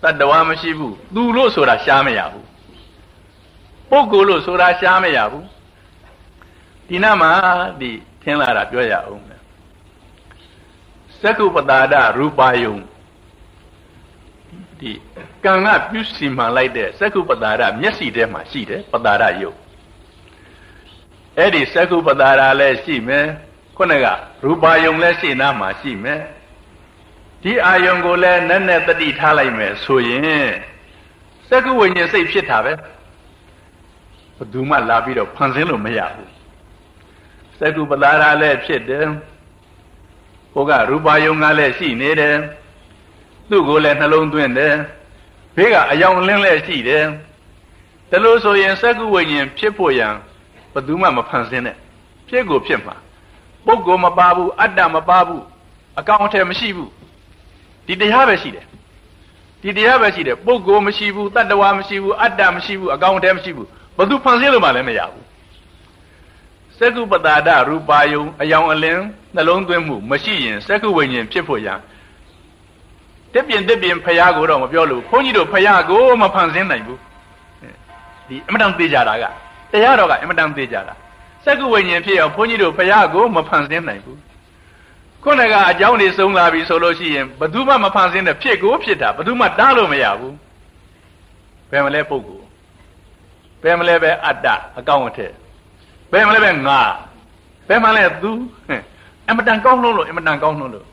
[0.03, 2.45] တတ္တဝါမရှိဘူးသူလို့ဆိုတာရှားမရဘူး
[3.91, 5.45] ပုဂ္ဂိုလ်လို့ဆိုတာရှားမရဘူး
[6.87, 7.31] ဒီနာမှာ
[7.81, 7.91] ဒီ
[8.23, 9.41] ထင်လာတာပြောရအောင်မယ်
[11.21, 12.75] သက္ကုပတာဒရူပါယုံ
[14.79, 14.91] ဒီ
[15.43, 19.57] ကံကပြုစီမှန်လိုက်တဲ့သက္ကုပတာဒမျက်စိထဲမှာရှိတယ်ပတာဒယုတ်
[21.37, 23.25] အဲ့ဒီသက္ကုပတာဒလည်းရှိမယ်
[23.77, 24.05] ခုနက
[24.43, 26.21] ရူပါယုံလည်းရှိနာမှာရှိမယ်
[27.43, 30.49] ဒီအာယုံကိုလည်းနက်နက်တတိထားလိုက်မယ်ဆိုရင်
[31.49, 33.00] သက္ကုဝိညာဉ်စိတ်ဖြစ်တာပဲဘယ်
[34.51, 36.31] သူမှလာပြီးတော့ဖန်ဆင်းလို့မရဘူး
[37.59, 39.05] သက္ကုပလာရာလည်းဖြစ်တယ်
[40.53, 42.35] ဟိုကရူပါယုံကလည်းရှိနေတယ်
[43.49, 44.75] သူ့ကိုလည်းနှလုံးသွင်းတယ်
[45.55, 47.05] ဘေးကအယောင်လင်းလည်းရှိတယ်
[48.09, 50.13] ဒါလို့ဆိုရင်သက္ကုဝိညာဉ်ဖြစ်ဖို့ရန်
[50.73, 51.75] ဘယ်သူမှမဖန်ဆင်းနဲ့
[52.29, 52.95] ဖြစ်ကိုဖြစ်မှာ
[53.65, 55.43] ပုဂ္ဂိုလ်မပါဘူးအတ္တမပါဘူး
[55.99, 56.91] အကောင်အထည်မရှိဘူး
[57.87, 58.65] ဒီတရားပဲရှိတယ်
[59.61, 65.25] ဒီတရားပဲရှိတယ်ပုဂ္ဂိုလ်မရှိဘူးတတ္တဝါမရှိဘူးအတ္တမရှိဘူးအကောင်အထည်မရှိဘူး ဘသူဖန်ဆင်းလို့မှလည်းမရဘူး
[66.77, 69.01] စက္ကုပတာဒရူပါယုံအယောင်အလင်း
[69.35, 71.79] နှလုံးသွင်းမှုမရှိရင်စက္ကုဝိညာဉ်ဖြစ်ဖို့ရန်
[73.33, 76.99] တက်ပြင်တက်ပြင်ဖရာကိုတော့မပြောလို့ခွန်ကြီးတို့ဖရာကိုမဖန်ဆင်းနိုင်ဘူး
[78.27, 79.25] ဒီအမတန်သေးကြတာက
[79.71, 80.93] တရားတော်ကအမတန်သေးကြတာ
[81.45, 84.19] စက္ကုဝိညာဉ်ဖြစ်အောင်ခွန်ကြီးတို့ဖရာကိုမဖန်ဆင်းနိုင်ဘူး
[85.23, 90.35] ခုနကအကြောင်းတွေစုံလာပြီဆိုလို့ရှိရင်ဘယ်သူမှမဖန်ဆင်းတဲ့ဖြစ်ကိုဖြစ်တာဘယ်သူမှတားလို့မရဘူး
[91.71, 92.50] ဘယ်မလဲပုဂ္ဂိုလ်
[93.63, 94.47] ဘယ်မလဲပဲအတ္တ
[94.79, 95.33] အကောင့်အထက်
[96.11, 96.81] ဘယ်မလဲပဲငါ
[97.67, 98.31] ဘယ်မှလဲသူ
[99.29, 100.85] အမတန်ကောင်းလို့လို့အမတန်ကောင်းလို့လို့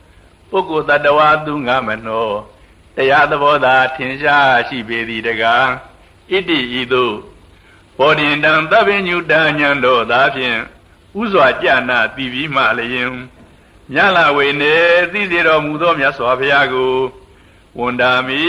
[0.51, 2.29] ပုဂ္ဂိုလ်တ attva သူငါမနော
[2.97, 5.67] တရားသဘောသာထင်ရှားရှိပေသည်တကား
[6.31, 7.15] ဣတိဤသို့
[7.99, 10.59] ဘောဓိတံသဗ္ဗညုတဉဏ်တို့သာဖြင့်
[11.21, 13.13] ဥစွာကြနာတည်ပြီးမှလျင်
[13.93, 14.75] မြတ်လာဝေနေ
[15.13, 16.95] သိစေတော်မူသောမြတ်စွာဘုရားကို
[17.79, 18.43] ဝန်တာမိ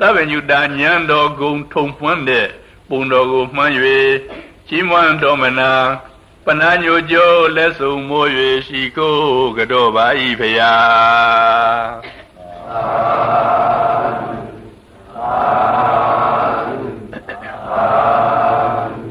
[0.00, 2.46] သဗ္ဗညုတဉဏ်တော်ဂုံထုံဖွန်းတဲ့
[2.90, 3.72] ပုံတော်ကိုမှန်း၍
[4.68, 5.70] ကြီးမွန်းတော်မနာ
[6.44, 8.28] ပနာညိုကျိုးလက်စုံမိုး၍
[8.66, 9.16] ရှိကို
[9.58, 10.06] ကတော့ပါ၏
[10.40, 10.74] ဖရာ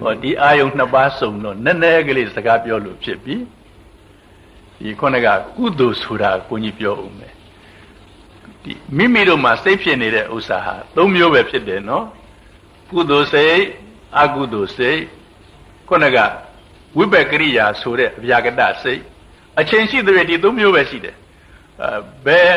[0.01, 3.35] ဟောဒီအာယုံနှစ်ပါးစုံတော့နည်းနည်းကလေးစကားပြောလို့ဖြစ်ပြီ
[4.79, 7.33] ဒီခုနကကုသိုလ်ဆိုတာကိုကြီးပြောဦးမယ်
[8.63, 12.05] ဒီမိမိတို့မှာစိတ်ဖြစ်နေတဲ့ဥစ္စာဟာ၃မျိုးပဲဖြစ်တယ်နော်
[12.90, 13.60] ကုသိုလ်စိတ်
[14.20, 15.00] အကုသိုလ်စိတ်
[15.88, 16.18] ခုနက
[16.96, 19.00] ဝိပက်ကရိယာဆိုတဲ့အဗျာကတစိတ်
[19.60, 21.16] အချိန်ရှိတဲ့ဒီသုံးမျိုးပဲရှိတယ်
[21.82, 22.52] အဲဘယ်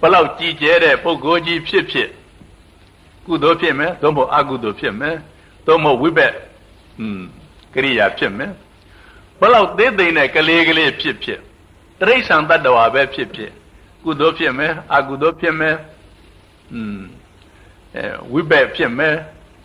[0.00, 2.08] ဘလောက်ကြည်ကျဲတဲ့ပုဂ္ဂိုလ်ကြီးဖြစ်ဖြစ်
[3.26, 5.16] ကုသိုလ်ဖြစ်မယ်သို့မဟုတ်အကုသိုလ်ဖြစ်မယ်
[5.66, 6.34] သို့မဟုတ်ဝိပက်
[7.00, 7.20] อืม
[7.74, 8.52] ကရိယာဖြစ်မယ်
[9.40, 11.40] ဘလောက်သေးသိမ့်တဲ့ကလေးကလေးဖြစ်ဖြစ်
[12.00, 13.52] တရိษံတတ္တဝါပဲဖြစ်ဖြစ်
[14.04, 15.76] ကုသိုလ်ဖြစ်မယ်အကုသိုလ်ဖြစ်မယ်
[16.72, 17.00] อืม
[17.94, 19.14] အဲဝိပက်ဖြစ်မယ်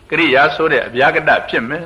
[0.09, 1.85] ကရိယာဆိုတဲ့အဗျာကတဖြစ်မယ်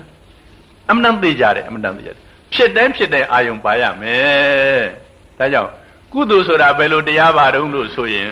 [0.90, 2.20] အမှန်တန်သိကြတယ်အမှန်တန်သိကြတယ်
[2.54, 4.84] ဖြစ်တိုင်းဖြစ်တိုင်းအာယုံပါရမယ်
[5.38, 5.72] ဒါကြောင့်
[6.14, 8.32] ကုသိုလ်ဆိုတာဘယ်လိုတရားပါတုံးလို့ဆိုရင်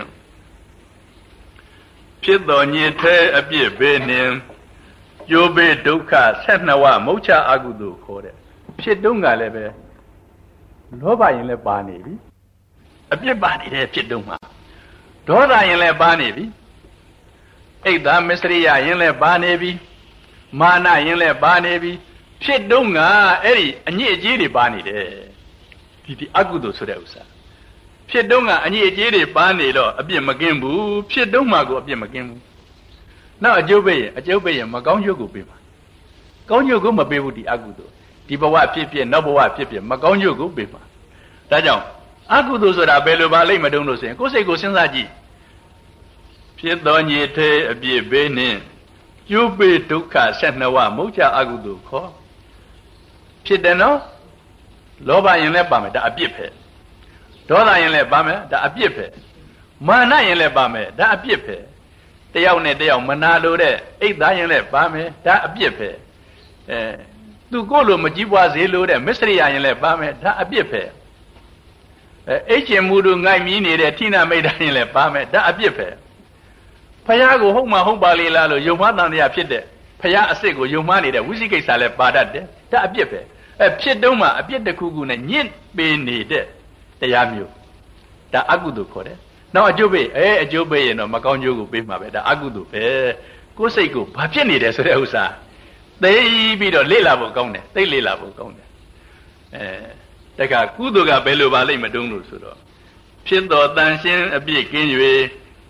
[2.24, 4.30] ဖြစ်တော်ညစ်သေးအပြစ်ဘေးနှင်
[5.30, 8.36] ကျိုးဘေးဒုက္ခဆက်နှဝမုတ်ချအကုသိုလ်ခေါ်တဲ့
[8.82, 9.66] ဖြစ်တုံးကလည်းပဲ
[11.02, 12.14] လောဘရင်လည်းပါနေပြီ
[13.14, 14.38] အပြစ်ပါနေတဲ့ဖြစ်တုံးမှာ
[15.28, 16.46] ဒေါသရင်လည်းပါနေပြီ
[17.86, 19.72] အိတ်သာမစ္စရိယရင်လည်းပါနေပြီ
[20.60, 21.92] မာနရင်လည်းပါနေပြီ
[22.44, 23.00] ဖြစ်တုံးက
[23.44, 25.06] အဲ့ဒီအညစ်အကြေးတွေပါနေတယ်
[26.04, 27.24] ဒီဒီအကုသိုလ်ဆိုတဲ့ဥစ္စာ
[28.10, 32.42] ဖြစ်တုံးကအညစ်အကြေးတွေပါနေတော့အပြစ်မကင်းဘူးဖြစ်တုံးမှကိုအပြစ်မကင်းဘူး
[33.44, 35.56] နောက်အကျုပ်ပဲရင်အကျုပ်ပဲရင်မကောင်းကျိုးကိုပေးပါ
[36.50, 37.94] ကောင်းကျိုးကိုမပေးဘူးဒီအကုသိုလ်
[38.28, 40.82] ဒီဘဝဖြစ်ဖြစ်နောက်ဘဝဖြစ်ဖြစ်မကောင်းကျိုးကိုပေးပါ
[41.52, 41.84] ဒါကြောင့်
[42.34, 45.10] အကုသိုလ်ဆိုတာဘယ်လိုပါလိမ့်မတုံးလို့ဆိုရင်ကိုယ်စိတ်ကိုစဉ်းစားကြည့်
[46.60, 48.60] ဖြစ်တော်ညစ်သေးအပြစ်ဘေးနှင့်
[49.30, 52.10] ကျိုးပေးဒုက္ခဆက်နှဝမုတ်ချအကုသိုလ်ခေါ်
[53.46, 54.00] ဖြစ်တယ်နော်
[55.08, 56.46] လောဘရင်လည်းပါမယ်ဒါအပြစ်ပဲ
[57.50, 59.06] ဒေါသရင်လည်းပါမယ်ဒါအပြစ်ပဲ
[59.88, 61.58] မာနရင်လည်းပါမယ်ဒါအပြစ်ပဲ
[62.34, 65.90] တယောက်နဲ့တယောက်မနာလို့တဲ့အိတ်သားရင်လည်းပါမယ်ဒါအပြစ်ပဲ
[66.70, 66.80] အဲ
[67.52, 70.82] သူကိုလိုမကြည့်ပွားစေလို့တဲ့မစ္စရိယရင်လည်းပါမယ်ဒါအပြစ်ပဲ
[72.28, 75.88] အဲအိတ်ကျင်မှုတို့ငိုက်မြည်နေတဲ့ထိနာမိတ်တိုင်းရင်လည်းပါမယ်ဒါအပြစ်ပဲ
[77.10, 79.64] ဖះကိုဟုတ်မှဟုတ်ပါလေလားလို့ယုံမတန်တရားဖြစ်တဲ့
[80.02, 83.20] ဖះအစ်စ်ကိုယုံမနေတဲ့ဝိသိကိစ္စလည်းပါတတ်တယ်ဒါအပြစ်ပဲ
[83.62, 86.46] အဲဖြစ်တုံးမှာအပြစ်တစ်ခုခုနဲ့ညင့်ပေးနေတဲ့
[87.02, 87.52] တရားမျိုး
[88.34, 89.18] ဒါအကုသိုလ်ခေါ်တယ်
[89.56, 92.86] နောက်အကျိုးပေးအဲအကျိုးပေးရင်တော့မကောင်းကျိုးကိုပေးမှာပဲဒါအကုသိုလ်ပဲ
[93.58, 95.26] ကိုယ်စိတ်ကိုဘာဖြစ်နေတယ်ဆိုတဲ့ဥစ္စာ
[96.04, 96.14] သိ
[96.60, 98.68] ပြီးတော့လေ့လာဖို့ကောင်းတယ်သိလေ့လာဖို့ကောင်းတယ်
[99.56, 102.58] အဲတခါကုသိုလ်ကဘယ်လိုပါလိမ့်မတုံးလို့ဆိုတော့
[103.28, 104.90] ဖြစ်တော်တန်ရှင်းအပြစ်ကင်း၍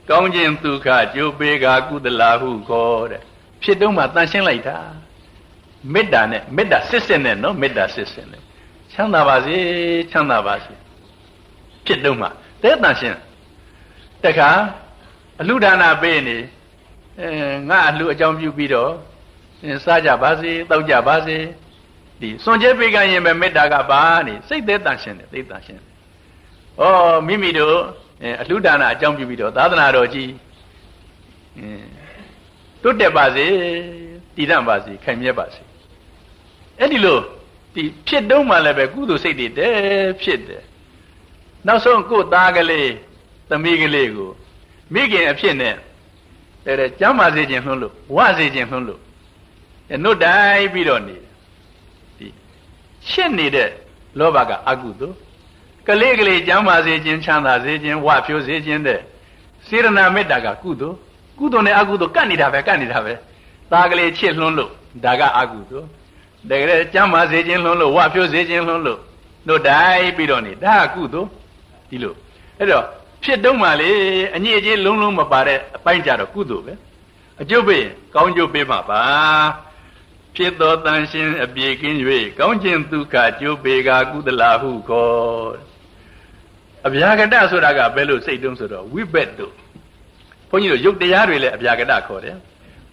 [0.10, 3.22] ကောင်းခြင်းဒုက္ခကြိုးပေးကကုသလာဟုခေါ်တဲ့
[3.64, 4.78] ဖြစ်တုံးမှာတန်ရှင်းလိုက်တာ
[5.94, 8.42] မေတ္တာနဲ့မေတ္တာစစ်စစ်နဲ့နော်မေတ္တာစစ်စစ်နဲ့
[8.92, 9.58] ချမ်းသာပါစေ
[10.12, 10.74] ချမ်းသာပါစေ
[11.86, 12.30] ဖြစ်တုံးမှာ
[12.64, 13.18] တဲ့တန်ရှင်း
[14.24, 14.50] တခါ
[15.40, 16.38] အလှဒါနာပေးနေ
[17.20, 17.30] အဲ
[17.70, 18.92] ငါအလှအကြောင်းပြုပြီးတော့
[19.86, 21.38] စားကြပါစေတောက်ကြပါစေ
[22.22, 25.82] ဒီစွန်ကျဲပေးကရင်ပဲမေတ္တာကပါနေစိတ်သက်တန်ရှင်းတယ်သိတန်ရှင်း
[26.82, 26.84] ဩ
[27.28, 27.78] မိမိတို့
[28.42, 30.32] အလှဒါနာအကြောင်းပြုပြီးတော့သာသနာတော်ကြီး
[32.84, 33.46] တွတ်တက်ပါစေ
[34.36, 35.62] တည်တံ့ပါစေခိုင်မြဲပါစေ
[36.80, 37.18] အဲ့ဒီလို
[37.74, 40.64] ဒီဖြစ်တုံးမှလည်းပဲကုသိုလ်စိတ်တွေတည်းဖြစ်တယ်
[41.68, 42.92] နောက်ဆုံးကိုယ်သားကလေး
[43.50, 44.30] သမီးကလေးကို
[44.94, 45.76] မိခင်အဖြစ်နဲ့
[46.66, 49.02] တဲ့တဲ့ကျမ်းမာစေခြင်းလှုံးလို့ဝစေခြင်းလှုံးလို့
[50.04, 51.18] နှုတ်တိုင်းပြီးတော့နေ
[52.18, 52.28] ဒီ
[53.10, 53.70] ရှင်းနေတဲ့
[54.20, 55.16] လောဘကအကုသိုလ်
[55.90, 59.00] ကလေးကလေးကျမ်းမာစေခြင်းချမ်းသာစေခြင်းဝဖြိုးစေခြင်းတဲ့
[59.68, 60.96] စေရနာမေတ္တာကကုသိုလ်
[61.40, 63.14] ကုသိုလ်နဲ့အကုသိုလ်ကတ်နေတာပဲကတ်နေတာပဲ
[63.72, 64.72] သားကလေးချစ်လွန်းလို့
[65.04, 65.88] ဒါကအကုသိုလ်
[66.50, 69.00] တကယ်ကျမ်းမာစေခြင်းလွန်းလို့ဝဖြိုးစေခြင်းလွန်းလို့
[69.48, 71.28] တို့တိုင်းပြီးတော့နေဒါကကုသိုလ်
[71.90, 72.14] ဒီလို
[72.58, 72.84] အဲ့တော့
[73.24, 73.92] ဖြစ်တုံးမှလေ
[74.36, 76.74] အညစ်အကြေးလုံးလုံးမပါတဲ့အပိုင်းကြတော့ကုသိုလ်ပဲ
[77.42, 79.02] အကျုပ်ပေးကောင်းကျိုးပေးမှာပါ
[80.36, 81.98] ဖြစ်သောတန်ရှင်အပြေကင်း၍
[82.40, 85.69] ကောင်းခြင်းဒုက္ခကျိုးပေကာကုသလာဟုခေါ်
[86.88, 89.54] အဗျာကတဆိုတာကဘယ်လိုစိတ်တုံးဆိုတော့ဝိဘက်တို့
[90.50, 92.36] ဘုန်းကြီးတို့ယုတ်တရားတွေလည်းအဗျာကတခေါ်တယ်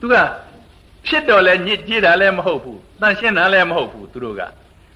[0.00, 0.14] သူက
[1.06, 4.42] ဖြစ်တော့လဲညစ်ကြေးတာလည်းမဟုတ်ဘူးတန်ရှင်းတာလည်းမဟုတ်ဘူးသူတို့က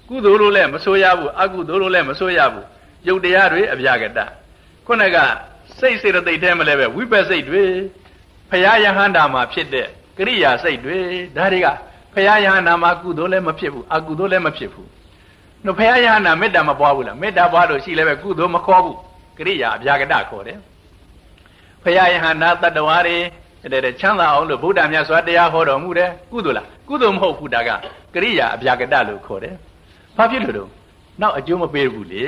[0.09, 2.65] ကုသိုလ်လို့လည်းမဆိုရဘူးအကုသိုလ်လို့လည်းမဆိုရဘူး
[3.07, 4.19] ယုတ်တရားတွေအပြာကတ
[4.85, 5.17] ခုနက
[5.79, 7.63] စိတ်စေတသိက်ထဲမှာလည်းပဲဝိပဿစိတ်တွေ
[8.49, 10.97] ဖရာယဟန္တာမှာဖြစ်တဲ့ကရိယာစိတ်တွေ
[11.37, 11.67] ဒါတွေက
[12.13, 14.87] ဖရာယဟန္တာမှာကုသိုလ်လည်းမဖြစ်ဘူးအကုသိုလ်လည်းမဖြစ်ဘူး
[15.65, 18.97] နော်ဖရာယဟန္တာမေတ္တာမပွားဘူးလားမေတ္တာပွားလို့ရှိလည်းပဲကုသိုလ်မခေါ်ဘူး
[19.37, 20.57] ကရိယာအပြာကတခေါ်တယ်
[21.83, 23.17] ဖရာယဟန္တာတတ္တဝါတွေ
[23.73, 27.69] တဲ့ချမ်းသာအောင်လို့ဗုဒ္ဓမြတ်စွာတရားဟောတော်မူတယ်ကုသိုလ်လားကုသိုလ်မဟုတ်ဘူးဒါက
[28.13, 29.55] ကရိယာအပြာကတလို့ခေါ်တယ်
[30.17, 30.69] ဘာဖြစ်လို့တော့
[31.21, 32.23] နောက်အကျိုးမပေးဘူးလေ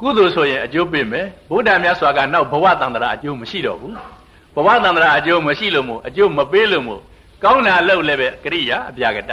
[0.00, 3.94] ကုသိုလ်ဆိုရင်အကျိုးပေးမယ်ဗုဒ္ဓမြတ်စွာကနောက်ဘဝတန္တရာအကျိုးမရှိတော့ဘူး
[4.54, 7.00] ဘဝတန္တရာအကျိုးမရှိလို့မို့အကျိုးမပေးလို့မို့
[7.44, 9.32] ကောင်းတာလုပ်လည်းပဲကရိယာအပြာကတ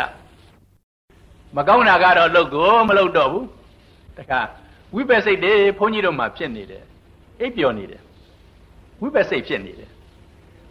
[1.55, 3.45] မကောင်းတာကတော့လုပ်ကိုမလုပ်တော့ဘူး
[4.17, 4.41] တခါ
[4.95, 6.83] ဝိပဿစိတ်တွေဘုန်းကြီးတို့မှာဖြစ်နေတယ်
[7.39, 8.01] အိပ်ပျော်နေတယ်
[9.01, 9.89] ဝိပဿစိတ်ဖြစ်နေတယ်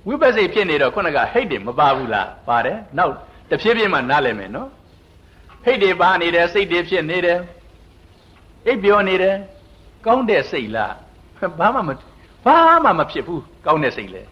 [0.08, 3.14] ဝိပဿစိတ်ဖြစ်နေတော့ခုနကဟိတ်တွေမပါဘူးလားပါတယ်နောက်
[3.50, 4.68] တဖြည်းဖြည်းမှနားလည်မယ်နော်
[5.64, 7.38] ဟိတ်တွေပါနေတယ်စိတ်တွေဖြစ်နေတယ်
[8.66, 9.36] အိပ်ပျော်နေတယ်
[10.06, 10.94] ကောင်းတဲ့စိတ်လား
[11.58, 11.90] ဘာမှမ
[12.44, 14.22] ဘာမှမဖြစ်ဘူးကောင်းတဲ့စိတ်လေ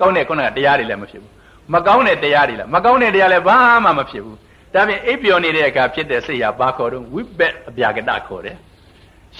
[0.00, 1.32] ကောင်းတဲ့ခုနကတရားတွေလည်းမဖြစ်ဘူး
[1.72, 4.38] မကောင်းတဲ့တရားတွေလားမကောင်းတဲ့တရားလည်းဘာမှမဖြစ်ဘူး
[4.74, 8.56] ဒါပြင်အိပ်ပျော်နေတဲ့အခါဖြစ်တဲ့စိတ်ဟာဘာခေါ်တော့ဝိပက်အပြာကတခေါ်တယ်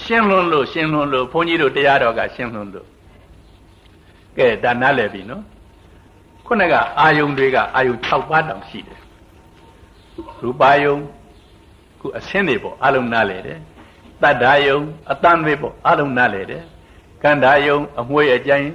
[0.01, 2.87] ရှင်းလွန်းလို့ရှင်းလွန်းလို့ဘုန်းကြီးတို့တရားတော်ကရှင်းလွန်းလို့
[4.37, 5.43] ကဲဒါနားလည်ပြီနော်
[6.45, 8.99] ခုနကအာယုံတွေကအာယုံ6ပါးတောင်ရှိတယ်
[10.41, 10.95] ရူပါယုံ
[11.99, 13.59] ခုအစင်းတွေပေါ့အလုံးနားလည်တယ်
[14.21, 14.79] တတ္တာယုံ
[15.11, 16.63] အတန်တွေပေါ့အလုံးနားလည်တယ်
[17.23, 18.67] ကန္တာယုံအမွှေးအကြိုင်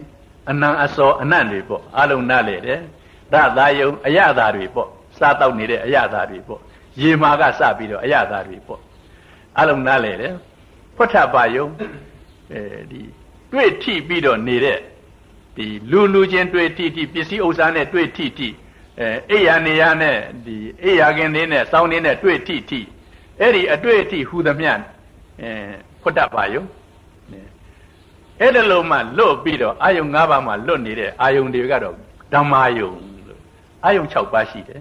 [0.50, 2.80] အနံအစောအနံ့တွေပေါ့အလုံးနားလည်တယ်
[3.32, 4.88] ရသာယုံအရသာတွေပေါ့
[5.20, 6.60] စားတော့နေတဲ့အရသာတွေပေါ့
[7.00, 8.80] ရေမာကစပြီးတော့အရသာတွေပေါ့
[9.58, 10.34] အလုံးနားလည်တယ်
[10.96, 11.66] ဖွတ်ထပါယုံ
[12.52, 13.00] အဲဒီ
[13.52, 14.78] တွေ့ထိပြီးတော့နေတဲ့
[15.56, 18.48] ဒီလူလူချင်းတွေ့ထိထိပစ္စည်းဥစ္စာနဲ့တွေ့ထိထိ
[19.00, 22.80] အဲအိယာနေရနဲ့ဒီအိယာကင်းလေးနဲ့စောင်းလေးနဲ့တွေ့ထိထိ
[23.40, 24.72] အဲ့ဒီအတွေ့အထိဟူသမျှ
[25.40, 25.50] အဲ
[26.02, 26.64] ဖွတ်တတ်ပါယုံ
[28.40, 31.94] အဲ့ဒါလို့မှလွတ်ပြီးတော့အာယုံ၅ပါးမှလွတ်နေတဲ့အာယုံတွေကတော့
[32.34, 32.90] ဓမ္မာယုံ
[33.28, 33.40] လို့
[33.84, 34.80] အာယုံ6ပါးရှိတယ်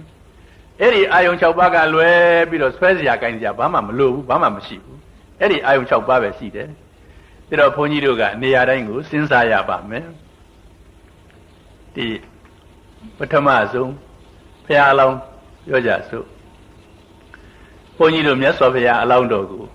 [0.82, 2.18] အဲ့ဒီအာယုံ6ပါးကလွယ်
[2.50, 5.00] ပြီးတော့ဆွဲစရာကိုင်းစရာဘာမှမလိုဘူးဘာမှမရှိဘူး
[5.40, 6.68] အဲ့ဒီအာယုံ6ပါးပဲရှိတယ်
[7.50, 10.06] ဒါတော့ဘုန်းကြီးတို့ကနေရာတိုင်းကိုစဉ်းစားရပါမယ်
[11.96, 12.08] ဒီ
[13.18, 13.92] ပထမဆုံး
[14.66, 15.18] ဘုရားအလောင်း
[15.68, 16.26] ပြောကြစို့
[17.98, 19.66] ဘုန်းကြီးတို့မြတ်စွာဘုရားအလောင်းတော်ကို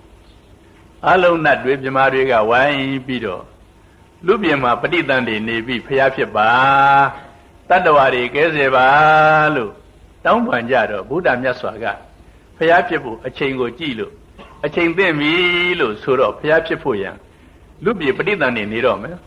[1.09, 3.43] အလုံးနတ်တွေမြမာတွေကဝိုင်းပြီးတော့
[4.25, 6.49] လူပြင်မှာပဋိသန္ဓေနေပြီးဘုရားဖြစ်ပါ
[7.69, 8.87] တတ္တဝါတွေကဲစေပါ
[9.55, 9.71] လို့
[10.25, 11.85] တောင်းပန်ကြတော့ဘုရားမြတ်စွာက
[12.57, 14.11] ဘုရားဖြစ်ဖို့အချိန်ကိုကြည့်လို့
[14.65, 15.31] အချိန်သိပြီ
[15.79, 17.15] လို့ဆိုတော့ဘုရားဖြစ်ဖို့ရန်
[17.83, 19.17] လူပြေပဋိသန္ဓေနေတော့မယ်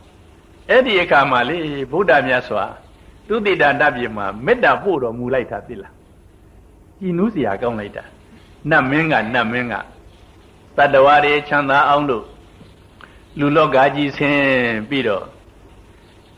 [0.71, 1.57] အဲ့ဒီအခါမှာလေ
[1.93, 2.65] ဘုရားမြတ်စွာ
[3.29, 5.93] သူတိတာတပြေမှာမေတ္တာပို့တော်မူလိုက်တာသိလား
[7.01, 8.05] ကြည်နူးစရာကောင်းလိုက်တာ
[8.71, 9.75] နတ်မင်းကနတ်မင်းက
[10.77, 12.25] တတ္တဝါတွေချမ်းသာအောင်လို့
[13.39, 15.25] လူလောကကြီးဆင်းပြီးတော့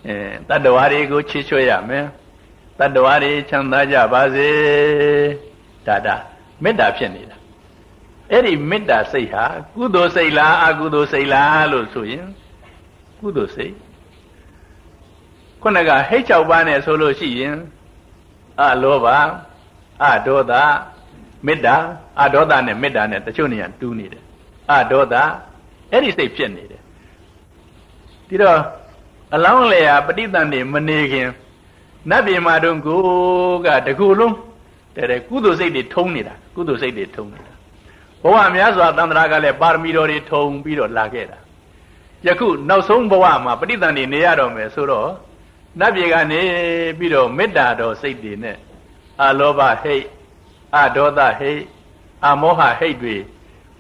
[0.07, 0.15] အဲ
[0.49, 2.05] တတ္တဝါတွေကိုချစ်ချွတ်ရမယ်
[2.79, 4.51] တတ္တဝါတွေချမ်းသာကြပါစေ
[5.87, 6.17] ဒါဒါ
[6.63, 7.37] မေတ္တာဖြစ်နေတာ
[8.31, 9.45] အဲ့ဒီမေတ္တာစိတ်ဟာ
[9.77, 12.27] ကုသိုလ်စိတ်လားအကုသိုလ်စိတ်လားလို့ဆိုရင်
[13.21, 13.75] ကုသိုလ်စိတ်
[15.63, 17.57] ခုနကဟိတ်၆ပါးနဲ့ဆိုလို့ရှိရင်
[18.61, 19.07] အလောဘ
[20.05, 20.53] အဒေါသ
[21.47, 21.77] မေတ္တာ
[22.23, 24.23] အဒေါသနဲ့မေတ္တာနဲ့တချို့နေရာတူးနေတယ်
[24.73, 25.15] အဒေါသ
[25.91, 26.83] အဲ့ဒီစိတ်ဖြစ်နေတယ်
[28.29, 28.59] ဒီတော့
[29.35, 31.29] အလောင်းလေယာပဋိသန္ဓေမနေခင်
[32.11, 33.01] နတ်ပြည်မှာတုန်းကို
[33.67, 34.35] ကတကူလုံး
[34.97, 37.53] တဲ့တဲ့ကုသိုလ်စိတ်တွေထုံးနေတာကုသိုလ်စိတ်တွေထုံးနေတာ
[38.23, 41.39] ဘဝများစွာတန်ត្រာကလည်းပါရမီတော်တွေထုံပြီးတော့လာခဲ့တာ
[42.27, 45.09] ယခုနောက်ဆုံးဘဝမှာပဋိသန္ဓေနေရတော့မယ်ဆိုတော့
[45.81, 46.41] နတ်ပြည်ကနေ
[46.99, 48.57] ပြီးတော့မေတ္တာတော်စိတ်တွေနဲ့
[49.23, 50.05] အလောဘဟိတ်
[50.77, 51.63] အဒေါသဟိတ်
[52.27, 53.17] အမောဟဟိတ်တွေ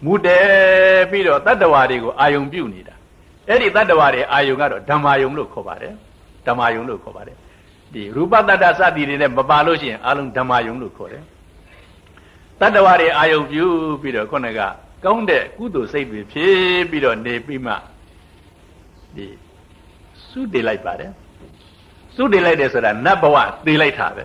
[0.05, 2.95] မူတည်ပြီးတော့တတ္တဝါတွေကိုအာယုံပြုနေတာ
[3.49, 5.95] အဲ့ဒီတတ္တဝါတွေအာယုံကတော့ဓမ္မာယုံလို့ခေါ်ပါတယ်
[6.47, 7.37] ဓမ္မာယုံလို့ခေါ်ပါတယ်
[7.93, 11.25] ဒီရူပတ္တစသည်တွေနဲ့မပါလို့ရှိရင်အလုံးဓမ္မာယုံလို့ခေါ်တယ်
[12.61, 13.67] တတ္တဝါတွေအာယုံပြု
[14.03, 14.61] ပြီးတော့ခုနက
[15.05, 17.75] ကောင်းတဲ့ကုသိုလ်စိတ်တွေဖြည့်ပြီးတော့နေပြီးမှ
[19.17, 19.27] ဒီ
[20.29, 21.13] စုတည်လိုက်ပါတယ်
[22.15, 24.25] စုတည်လိုက်တယ်ဆိုတာနတ်ဘဝသေလိုက်တာပဲ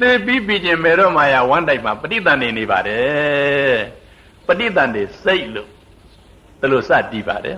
[0.00, 3.76] သေပြီးပြီးချင်းမေတော့မာယာဝမ်းတိုက်မှာပဋိသန္ဓေနေပါတယ်
[4.46, 5.68] ပဋိသန္ဓေစိတ်လို့
[6.60, 7.56] ဒါလို့စတည်ပါတယ်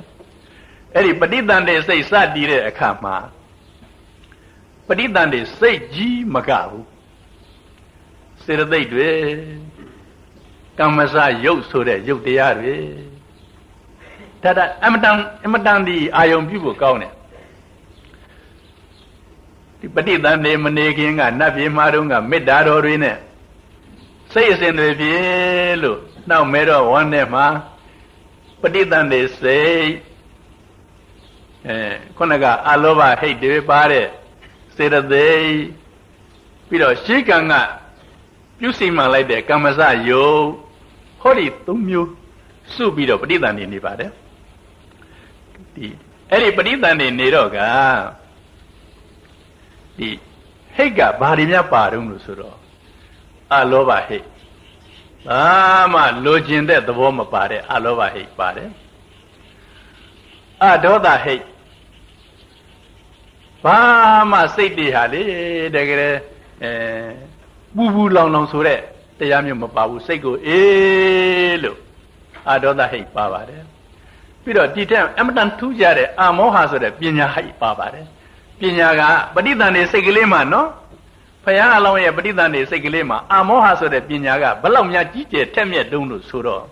[0.94, 3.16] အဲ့ဒီပဋိသန္ဓေစိတ်စတည်တဲ့အခါမှာ
[4.92, 6.86] ပဋိသန္ဓေစိတ်ကြီးမကဘူး
[8.44, 9.10] စေတသိက်တွေ
[10.78, 12.76] ကမ္မစရုပ်ဆိုတဲ့ရုပ်တရားတွေ
[14.42, 17.12] ဒါဒါအမတန်အမတန်ဒီအာယုံပြုဖို့ကောင်းတယ်
[19.78, 23.16] ဒီပဋိသန္ဓေမနေခင်ကနတ်ပြည်မှာတုန်းကမေတ္တာတော်တွေနဲ့
[24.32, 25.98] စိတ်အစဉ်တွေဖြင့်လို့
[26.30, 27.46] နောက်မဲတော့ဝမ်းထဲမှာ
[28.60, 29.88] ပဋိသန္ဓေစိတ်
[31.66, 31.76] အဲ
[32.16, 34.06] ခုနကအလောဘဟိတ်တွေပါတဲ့
[34.76, 35.46] စေတသိက်
[36.68, 37.52] ပြီးတော့ရှေးကံက
[38.58, 40.44] ပြုစီမှန်လိုက်တဲ့ကမ္မစယုတ်
[41.20, 42.10] ဟောဒီ၃မျိုး
[42.74, 44.10] စုပြီးတော့ပဋိသန္ဓေနေပါတယ်
[45.74, 45.86] ဒီ
[46.30, 47.58] အဲ့ဒီပဋိသန္ဓေနေတော့က
[49.98, 50.08] ဒီ
[50.76, 52.56] ဟိတ်ကဘာတွေများပါတုံးလို့ဆိုတော့
[53.52, 54.26] အလောဘဟိတ်
[55.28, 55.42] ဘာ
[55.92, 58.70] မှလိုချင်တဲ့သဘောမပါတဲ့အလောဘဟိတ်ပါတယ်
[60.62, 61.42] အဒေါသဟိတ်
[63.64, 63.78] ဘာ
[64.30, 65.22] မှစိတ်တွေဟာလေ
[65.74, 66.16] တကယ်
[66.62, 66.72] အဲ
[67.76, 68.80] ပူပူလောင်လောင်ဆိုတဲ့
[69.18, 71.78] တရားမျိုးမပါဘူးစိတ်ကိုအေးလို့
[72.50, 73.62] အဒေါသဟိတ်ပါပါတယ်
[74.42, 78.06] ပြီးတော့ဒီတဲ့အမတန်ထူးကြတဲ့အာမောဟဆိုတဲ့ပညာဟိတ်ပါပါတယ်
[78.60, 79.02] ပညာက
[79.34, 80.68] ပဋိသန္ဓေစိတ်ကလေးမှနော်
[81.44, 86.64] ဖယားအလောင်းရဲ့ပဋိသန္ဓေစိတ်ကလေးမှာအာမောဟဆိုတဲ့ပညာကဘလောက်များကြီးကျယ်ထက်မြက်တုံးလို့ဆိုတော့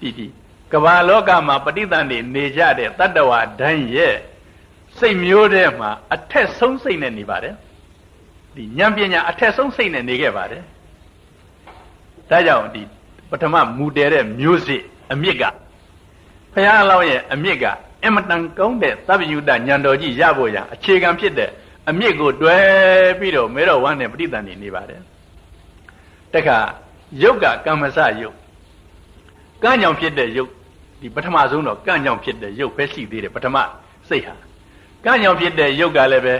[0.00, 0.26] ဒီဒီ
[0.72, 4.16] ကမ္ဘာလောကမှာပဋိသန္ဓေနေကြတဲ့တတ္တဝါတိုင်းရဲ့
[5.00, 7.54] စိတ်မျိုးထဲမှာအထက်ဆုံးစိတ်နဲ့နေပါတယ်
[8.56, 10.62] ဒီဉာဏ်ပညာအထက်ဆုံးစိတ်နဲ့နေခဲ့ပါတယ်
[12.30, 12.82] ဒါကြောင့်ဒီ
[13.30, 14.82] ပထမမူတည်တဲ့မျိုးစစ်
[15.12, 15.44] အမြစ်က
[16.52, 17.64] ဘုရားအလောင်းရဲ့အမြစ်က
[18.04, 21.50] အမတန်ကောင်းတဲ့သဗ္ဗယုတဉာဏ်တော်ကြီးရဖို့ရန်အခြေခံဖြစ်တဲ့
[21.88, 22.56] အမြစ်ကိုတွဲ
[23.18, 25.00] ပြီးတော့မဲတော်ဝမ်းနဲ့ပဋိသန္ဓေနေပါတယ်
[26.34, 26.58] တခါ
[27.22, 28.36] ယုတ်ကကမ္မစယုတ်
[29.62, 30.50] ကံ့ကြောင့်ဖြစ်တဲ့ယုတ်
[31.00, 33.56] ဒီပထမဆုံးတော့ကံ့ကြောင့်ဖြစ်တဲ့ယုတ်ပဲရှိသေးတယ်ပထမ
[34.08, 34.45] စိတ်ဟာ
[35.04, 36.34] ကံ့ကြောင့်ဖြစ်တဲ့ယုတ်ကလည်းပဲ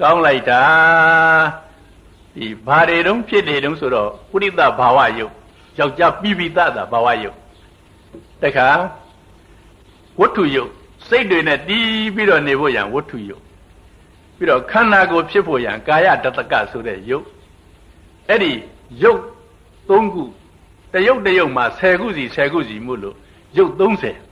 [0.00, 0.62] ကောင်းလိုက်တာ
[2.34, 5.32] ဒီဘာတွေတုံးဖြစ်နေတုံးဆိုတော့ပုရိသဘာဝယုတ်
[5.78, 7.36] ယောက်ျားပိပိသတာဘာဝယုတ်
[8.42, 8.68] တခါ
[10.20, 10.70] ဝတ္ထုယုတ်
[11.08, 13.42] စိတ်တွေနဲ့တီးပြီးတော့နေဖို့ရန်ဝတ္ထုယုတ်
[14.36, 17.26] ပြီးတော့ခန္ဓာကိုယ်ဖြစ်ဖို့ရန်ကာယတတကဆိုတဲ့ယုတ်
[18.28, 18.52] အဲ့ဒီ
[19.02, 19.20] ယုတ်
[19.88, 20.24] ၃ခု
[20.92, 23.16] တယုတ်တယုတ်မှာ10ခုစီ10ခုစီမှုလို့
[23.56, 23.72] ယုတ်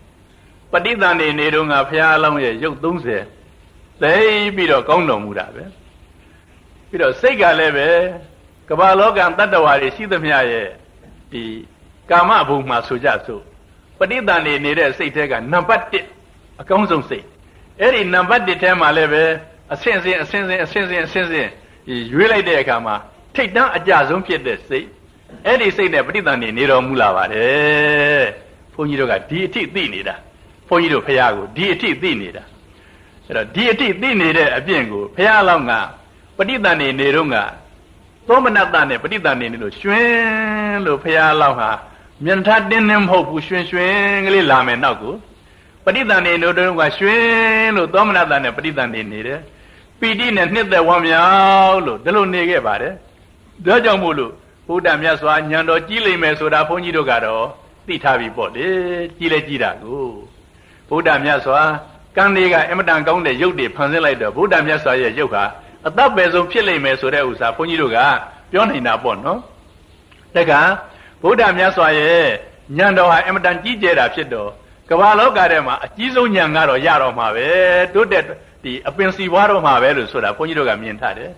[0.08, 3.43] 30ပဋိသန္ဓေနေတော့ငါဖရာအလောင်းရဲ့ယုတ်30
[4.02, 4.14] သိ
[4.56, 5.64] ပြီးတော့ကောင်းတော်မူတာပဲ
[6.88, 7.88] ပြီးတော့စိတ်ကလည်းပဲ
[8.68, 10.68] ကမ္ဘာလောကတတ္တဝါတွေရှိသမျှရဲ့
[11.32, 11.42] ဒီ
[12.10, 13.42] ကာမဘုံမှာဆိုကြစို့
[13.98, 15.84] ပဋိသန္ဓေနေတဲ့စိတ်ထဲကနံပါတ်
[16.22, 17.24] 1အကောင်းဆုံးစိတ်
[17.80, 19.24] အဲ့ဒီနံပါတ်1ထဲမှာလည်းပဲ
[19.72, 21.50] အဆင့်ဆင့်အဆင့်ဆင့်အဆင့်ဆင့်အဆင့်ဆင့်
[22.12, 22.94] ရွေးလိုက်တဲ့အခါမှာ
[23.34, 24.86] ထိတ်တန်းအကြဆုံးဖြစ်တဲ့စိတ်
[25.46, 28.24] အဲ့ဒီစိတ်နဲ့ပဋိသန္ဓေနေတော်မူလာပါတယ်
[28.74, 30.14] ဘုန်းကြီးတို့ကဒီအထိသိနေတာ
[30.68, 32.42] ဘုန်းကြီးတို့ဖះကိုဒီအထိသိနေတာ
[33.26, 35.72] အဲ့တော့ဒီအထိသိနေတဲ့အပြင်ကိုဖះလောက်က
[36.36, 37.36] ပဋိသန္ဓေနေတော့က
[38.28, 41.70] သောမနတနဲ့ပဋိသန္ဓေနေလို့ရွှင်လို့ဖះလောက်ဟာ
[42.24, 45.14] မျက်ထတင်းတင်းမဟုတ်ဘူးရွှင်ရွှင်ကလေးလာမယ်နောက်ကို
[45.84, 49.40] ပဋိသန္ဓေနေတော့ကရွှင်လို့သောမနတနဲ့ပဋိသန္ဓေနေတယ်
[50.00, 51.26] ပီတိနဲ့နှစ်သက်ဝမ်းမြော
[51.70, 52.94] က်လို့ဒီလိုနေခဲ့ပါတယ်
[53.64, 54.32] ဒါကြောင့်မို့လို့
[54.66, 57.44] ဘုရားမြတ်စွာညံတော်ကြီးလိမ့်မယ်ဆိုတာဘုန်းကြီးတို့ကတော့
[57.86, 58.68] သိထားပြီပေါ့လေ
[59.18, 60.04] ကြီးလဲကြီးတာကို
[60.88, 61.60] ဘုရားမြတ်စွာ
[62.16, 65.44] ကံတွေကအမတန်ကောင်းတဲ့ရုပ်တွေဖန်ဆင်းလိုက်တော့ဘုရားမြတ်စွာရဲ့ရုပ်ဟာ
[65.88, 67.98] အသက်ပဲဆုံးဖြစ်လိမ့်မယ်ဆိုတဲ့ဥစ္စာဘုန်းကြီးတို့က
[68.50, 69.38] ပြောနေတာပေါ့နော်
[70.36, 70.52] တက္က
[71.22, 72.26] ဗုဒ္ဓမြတ်စွာရဲ့
[72.78, 74.50] ဉာဏ်တော်ဟာအမတန်ကြီးကျယ်တာဖြစ်တော့
[74.90, 77.46] ကမ္ဘာလောကထဲမှာအကြီးဆုံးဉာဏ်ကတော့ရတော့မှာပဲ
[77.94, 78.24] တိုးတက်
[78.64, 81.30] ဒီအပင်စီပွားတော့မှာပဲလို့ဆိုတာဘုန်းကြီးတို့ကမြင်ထားတယ်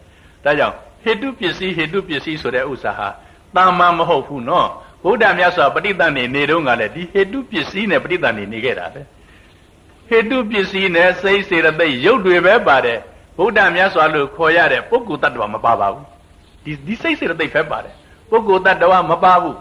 [0.45, 3.09] ဒါကြောင့်ဟေတုပစ္စည်းဟေတုပစ္စည်းဆိုတဲ့ဥစ္စာဟာ
[3.57, 4.69] တာမန်မဟုတ်ဘူးနော်
[5.05, 9.03] ဗုဒ္ဓမြတ်စွာပဋိသန္ဓေနေတော့ကလည်းဒီဟေတုပစ္စည်းနဲ့ပဋိသန္ဓေနေခဲ့တာပဲ
[10.09, 12.99] ဟေတုပစ္စည်းနဲ့စိတ်စေတသိက်ရုပ်တွေပဲပါတယ်
[13.39, 16.05] ဗုဒ္ဓမြတ်စွာလို့ခေါ်ရတဲ့ပုဂ္ဂိုလ်တ attva မပါပါဘူး
[16.65, 17.95] ဒီဒီစိတ်စေတသိက်ပဲပါတယ်
[18.31, 19.57] ပုဂ္ဂိုလ်တ attva မပါဘူး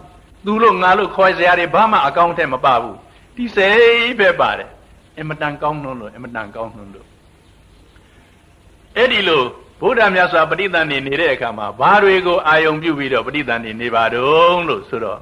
[0.46, 2.98] သူလို့ငါလို့ခေါ်စရာတွေဘာမှအကောင်းထဲမပါဘူး
[3.36, 4.70] ဒီစိတ်ပဲပါတယ်
[5.20, 7.08] အမတန်ကောင်းနှုံးလို့အမတန်ကောင်းနှုံးလို့
[8.98, 9.44] အဲ့ဒီလို
[9.82, 15.20] ဗုဒ္ဓမြတ်စွာပဋိသန္ဓေနေတဲ့အခါမှာဘာတွေကိုအာယုံပြုပြီးတော့ပဋိသန္ဓေနေပါတော့လို့ဆိုတော့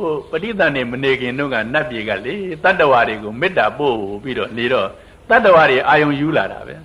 [0.00, 2.34] ဟိုပဋိသန္ဓေမနေခင်တော့ကနတ်ပြည်ကလေ
[2.64, 4.88] တတ္တဝါတွေကိုမေတ္တာပို့ပြီးတော့နေတော့
[5.30, 6.76] တတ္တဝါတွေအာယုံယူလာတာပဲ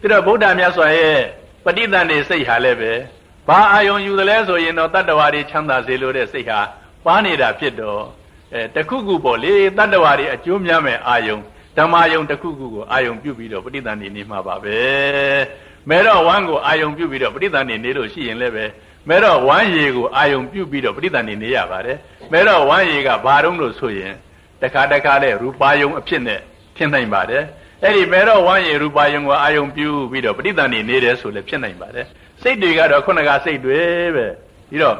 [0.00, 1.18] ပြီးတော့ဗုဒ္ဓမြတ်စွာရဲ့
[1.64, 2.92] ပဋိသန္ဓေစိတ်ဟာလည်းပဲ
[3.48, 6.60] ဘာအာယုံယူသလဲဆိုရင်တော့တတ္တဝါတွေချမ်းသာစေလိုတဲ့စိတ်ဟာ
[7.04, 8.02] ပါနေတာဖြစ်တော့
[8.54, 11.38] အဲတခုခုပေါ့လေတတ္တဝါတွေအကျိုးများမဲ့အာယုံ
[11.76, 14.78] ဓမ္မယုံတခုခုကိုအာယုံပြုပြီးတော့ပဋိသန္ဓေနေမှာပါပဲ
[15.88, 18.64] မဲတော့ဝမ်းကိုအာယုံပြုပြီးတော့ပဋိသန္ဓေနေလို့ရှိရင်လည်းပဲ
[19.08, 21.98] မဲတော့ဝမ်းရည်ကိုအာယုံပြုပြီးတော့ပဋိသန္ဓေနေရပါတယ်
[22.32, 24.14] မဲတော့ဝမ်းရည်ကဘာတုံးလို့ဆိုရင်
[24.62, 26.40] တခါတခါလဲရူပါယုံအဖြစ်နဲ့
[26.76, 27.42] ဖြစ်နိုင်ပါတယ်
[27.82, 32.06] အဲ့ဒီမဲတော့ဝမ်းရည်ရူပါယုံကိုအာယုံပြုပြီးတော့ပဋိသန္ဓေနေတယ်ဆိုလည်းဖြစ်နိုင်ပါတယ်
[32.42, 33.80] စိတ်တွေကတော့ခုနကစိတ်တွေ
[34.16, 34.26] ပဲ
[34.68, 34.96] ပြီးတော့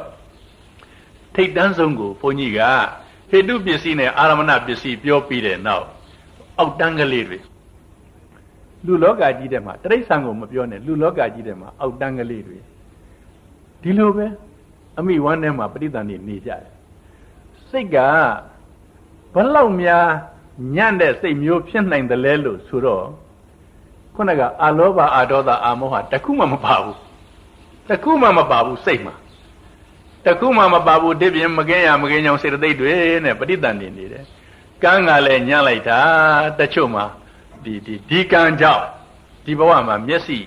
[1.35, 2.61] ထိတ်တန်းဆုံးကိုဘုန်းကြီးက
[3.29, 5.85] ဟေတုပစ္စည်းနဲ့အာရမဏပစ္စည်းပြောပြီးတဲ့နောက်
[6.59, 7.39] အောက်တန်းကလေးတွေ
[8.85, 12.57] လူလောကကြီးထဲမှာတရိစ္ဆာန်ကိုမပြောနဲ့လူလောကကြီးထဲမှာအောက်တန်းကလေးတွေ
[13.81, 14.25] ဒီလိုပဲ
[14.99, 16.63] အမိဝမ်းထဲမှာပဋိသန္ဓေနေကြတယ်
[17.69, 17.97] စိတ်က
[19.33, 20.05] ဘလောက်များ
[20.75, 23.05] ညံ့တဲ့စိတ်မျိုးဖြစ်နိုင်တယ်လဲလို့ဆိုတော့
[24.15, 26.97] ခုနကအာလောဘအာဒေါသအာမောဟတခုမှမပါဘူး
[27.89, 29.15] တခုမှမပါဘူးစိတ်မှာ
[30.25, 32.93] တခုမှမပါဘူးဒီပြင်မကင်းရမကင်းကြောင်စေတသိက်တွေ
[33.25, 34.25] နဲ့ပဋိသန္ဓေနေတယ်
[34.83, 35.99] ကံကလည်းညံ့လိုက်တာ
[36.59, 37.05] တချို့မှာ
[37.63, 38.85] ဒီဒီဒီကံကြောင့်
[39.45, 40.37] ဒီဘဝမှာမျက်စိ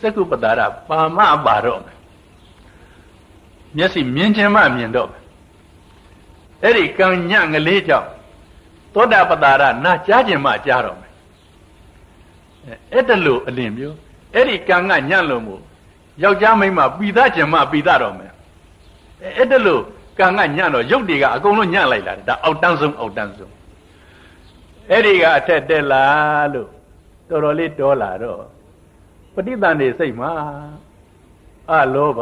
[0.00, 1.97] စကုပ္ပတာရပါမပါတော့မယ်
[3.76, 5.24] မျက်စိမြင်ခြင်းမှမြင်တော့မယ်
[6.62, 8.08] အဲ့ဒီကံညံ့ကလေးကြောင့်
[8.94, 11.12] သောတာပတာရနာကြားခြင်းမှကြားတော့မယ်
[12.92, 13.96] အဲ့တလို့အလင်မျိုး
[14.34, 15.60] အဲ့ဒီကံကညံ့လို့မို့
[16.22, 18.32] ယောက်ျားမိန်းမပိသခြင်းမှပိသတော့မယ်
[19.36, 19.82] အဲ့တလို့
[20.18, 23.52] ကံကညံ့တော့ရုပ်တွေကအကုန်လုံးညံ့လိုက်လာတယ်ဒါအောက်တန်းဆုံးအောက်တန်းဆုံး
[24.90, 26.04] အဲ့ဒီကအထက်တက်လာ
[26.54, 26.68] လို့
[27.28, 28.40] တော်တော်လေးတောလာတော့
[29.34, 30.30] ပဋိသန္ဓေစိတ်မှာ
[31.70, 32.20] အလောဘ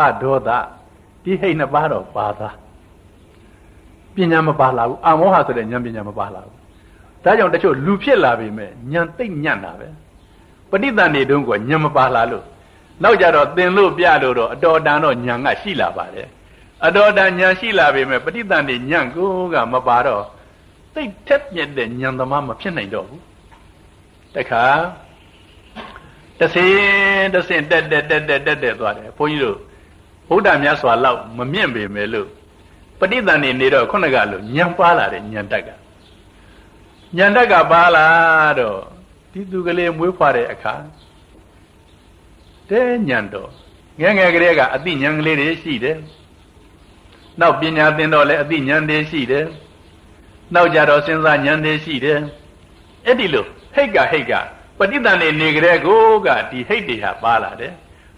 [0.00, 0.50] အဒေါသ
[1.22, 2.54] ဒီဟိတ်နှစ်ပါးတော့ပါသား
[4.14, 6.54] ပညာမပါလာဘူးအမောဟဆိုတဲ့ဉာဏ်ပညာမပါလာဘူး
[7.24, 9.88] ဒါကြောင့်တချို့လူဖြစ်လာပြီမဲ့ဉာဏ်သိမ့်ညံ့တာပဲ
[10.70, 12.44] ပဋိသန္ဓေတုန်းကဉာဏ်မပါလာလို့
[13.02, 16.28] နောက်ကြတော့သင်လို့ပြလို့တော့အတော်တန်တော့ဉာဏ်ကရှိလာပါတယ်
[16.86, 20.22] အတော်တန်ဉာဏ်ရှိလာပြီမဲ့ပဋိသန္ဓေဉာဏ်ကိုကမပါတော့
[20.94, 23.22] သိထက်မြက်တဲ့ဉာဏ်သမားမဖြစ်နိုင်တော့ဘူး
[24.36, 24.64] တခါ
[26.40, 29.58] တဆင်းတဆင်းတက်တက်တက်တက်တက်တက်သွားတယ်ဘုန်းကြီးတို့
[30.28, 32.28] ဘုရားမြတ်စွာလောက်မမြင့်ပေမဲ့လို့
[32.98, 35.68] ပဋိသန္ဓေနေတော့ခုနကလို့ညံပါလာတယ်ညံတက်က
[37.16, 38.06] ညံတက်ကပါလာ
[38.58, 38.78] တော့
[39.32, 40.74] ဒီသူကလေးမွေးဖွားတဲ့အခါ
[42.70, 43.50] တဲညံတော့
[44.00, 45.98] ငယ်ငယ်ကလေးကအသိဉာဏ်ကလေးတွေရှိတယ်
[47.40, 49.46] နောက်ပညာသင်တော့လည်းအသိဉာဏ်တွေရှိတယ်
[50.54, 52.20] နောက်ကြတော့စဉ်းစားဉာဏ်တွေရှိတယ်
[53.06, 54.32] အဲ့ဒီလိုဟိတ်ကဟိတ်က
[54.78, 57.72] ပဋိသန္ဓေနေကြတဲ့ကိုကဒီဟိတ်တွေဟာပါလာတယ်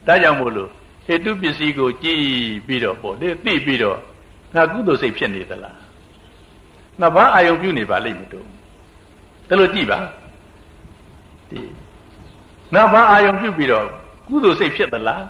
[0.06, 0.70] ဒါကြောင့်မို့လို့
[1.08, 2.24] ဟေတုပစ္စည်းကိုကြည့်
[2.66, 3.98] ပြီးတော့ပေါ့လေသိပြီးတော့
[4.54, 5.76] ငါကုသိုလ်စိတ်ဖြစ်နေသလား
[7.00, 8.46] ငါဘာအာယုံပြုနေပါလိမ့်မလို့
[9.48, 9.98] ဒါလို့ကြည့်ပါ
[11.50, 11.60] ဒီ
[12.74, 13.86] ငါဘာအာယုံပြုပြီးတော့
[14.28, 15.24] ကုသိုလ်စိတ်ဖြစ်သလား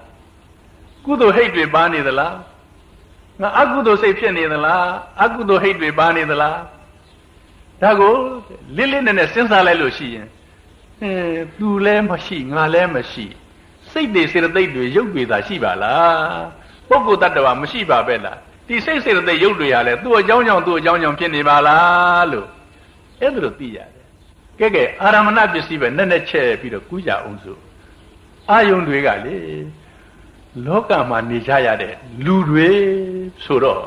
[1.04, 2.36] ကုသိုလ်ဟိတ်တွေပါနေသလား
[3.40, 4.86] ငါအကုသိုလ်စိတ်ဖြစ်နေသလား
[5.22, 6.58] အကုသိုလ်ဟိတ်တွေပါနေသလား
[7.82, 8.14] ဒါကို
[8.76, 10.26] လစ်လစ်နဲ့နဲ့စဉ်းစားလိုက်လို့ရှိရင်
[11.02, 11.12] အဲ
[11.58, 13.26] သူလည်းမရှိငါလည်းမရှိ
[13.98, 16.42] စိတ်တွေစေတသိက်တွေရုပ်တွေသာရှိပါလား
[16.88, 22.48] ပုဂ္ဂိုလ်တ attva မရှိပါပဲလားဒီစိတ်စေတသိက်ရုပ်တွေဟာလဲသူ့အကြောင်းကြောင့်သူ့အကြောင်းကြောင့်ဖြစ်နေပါလားလို့
[23.20, 23.88] အဲ့ဒါလိုသိရတယ်
[24.60, 27.60] ကဲကဲအာရမဏပစ္စည်းပဲနဲ့နဲ့ချက်ပြီးတော့ကူးကြအောင်စို့
[28.50, 29.36] အာယုန်တွေကလေ
[30.66, 31.94] လောကမှာနေကြရတဲ့
[32.24, 32.70] လူတွေ
[33.44, 33.84] ဆိုတော့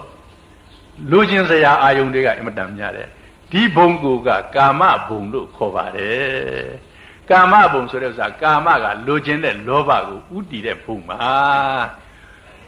[1.11, 3.07] လူချင်းစရာအာယုန်တွေကအင်မတန်များတယ်
[3.51, 6.90] ဒီဘုံကိုကကာမဘုံလို့ခေါ်ပါတယ်
[7.31, 11.17] ကာမဘုံဆိုတဲ့ဥစ္စာကာမကလိုချင်တဲ့လောဘကိုဥတည်တဲ့ဘုံပါ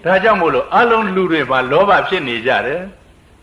[0.03, 2.81] ဒါကြောင့်မို့လို့အလုံးလူတွေမှာလောဘဖြစ်နေကြတယ်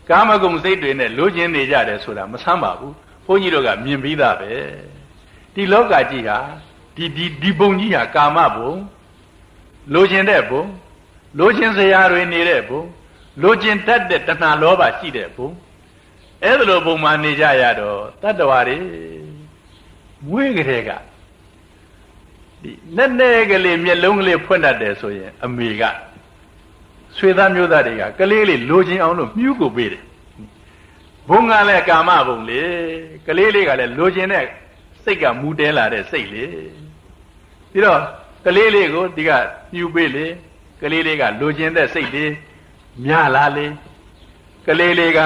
[0.09, 2.93] ကာမဂုဏ်စိတ်တွေနဲ့လိုချင်နေကြတယ်ဆိုတာမဆမ်းပါဘူး
[3.25, 4.51] ဘုန်းကြီးတို့ကမြင်ပြီးသားပဲ
[5.53, 6.37] ဒီလောကကြီးဟာ
[6.95, 8.73] ဒီဒီဒီဘုံကြီးဟာကာမဘုံ
[9.93, 10.63] လိုချင်တဲ့ဘုံ
[11.39, 12.81] လိုချင်စရာတွေနေတဲ့ဘုံ
[13.41, 15.49] လိုချင်တတ်တဲ့တဏှာလောဘရှိတဲ့ဘုံ
[16.43, 18.77] အဲ့ဒါလိုဘုံမှာနေကြရတော့တတ္တဝါတွေ
[20.29, 20.89] မွေးကလေးက
[22.63, 25.83] ဒီနဲ့နဲ့ကလေးမျက်လုံးကလေးဖွင့်တတ်တယ်ဆိုရင် အမေက
[27.17, 30.03] ဆွေသားမျိုးသားတွေကကလေးလေးလိုချင်အောင်လို့မြူးကိုပေးတယ်
[31.29, 32.61] ဘုံကလည်းကာမဘုံလေ
[33.27, 34.45] ကလေးလေးကလည်းလိုချင်တဲ့
[35.03, 36.45] စိတ်ကမူတဲလာတဲ့စိတ်လေ
[37.71, 38.01] ပြီးတော့
[38.45, 39.31] ကလေးလေးကိုဒီက
[39.73, 40.25] မြူးပေးလေ
[40.81, 42.33] ကလေးလေးကလိုချင်တဲ့စိတ်လေး
[43.05, 43.65] များလာလေ
[44.67, 45.19] ကလေးလေးက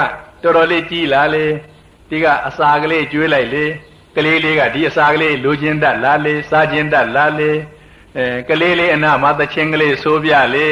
[0.44, 1.46] တော်တော်လေးကြီးလာလေ
[2.10, 3.66] ဒီကအစာကလေးကျွေးလိုက်လေ
[4.16, 7.52] ကလေးလေးကဒီအစာကလေးလိုချင်တတ်လာလေစားချင်တတ်လာလေ
[8.18, 10.68] အဲကလေးလေးအနာမှာသချင်းကလေးဆိုးပြလေ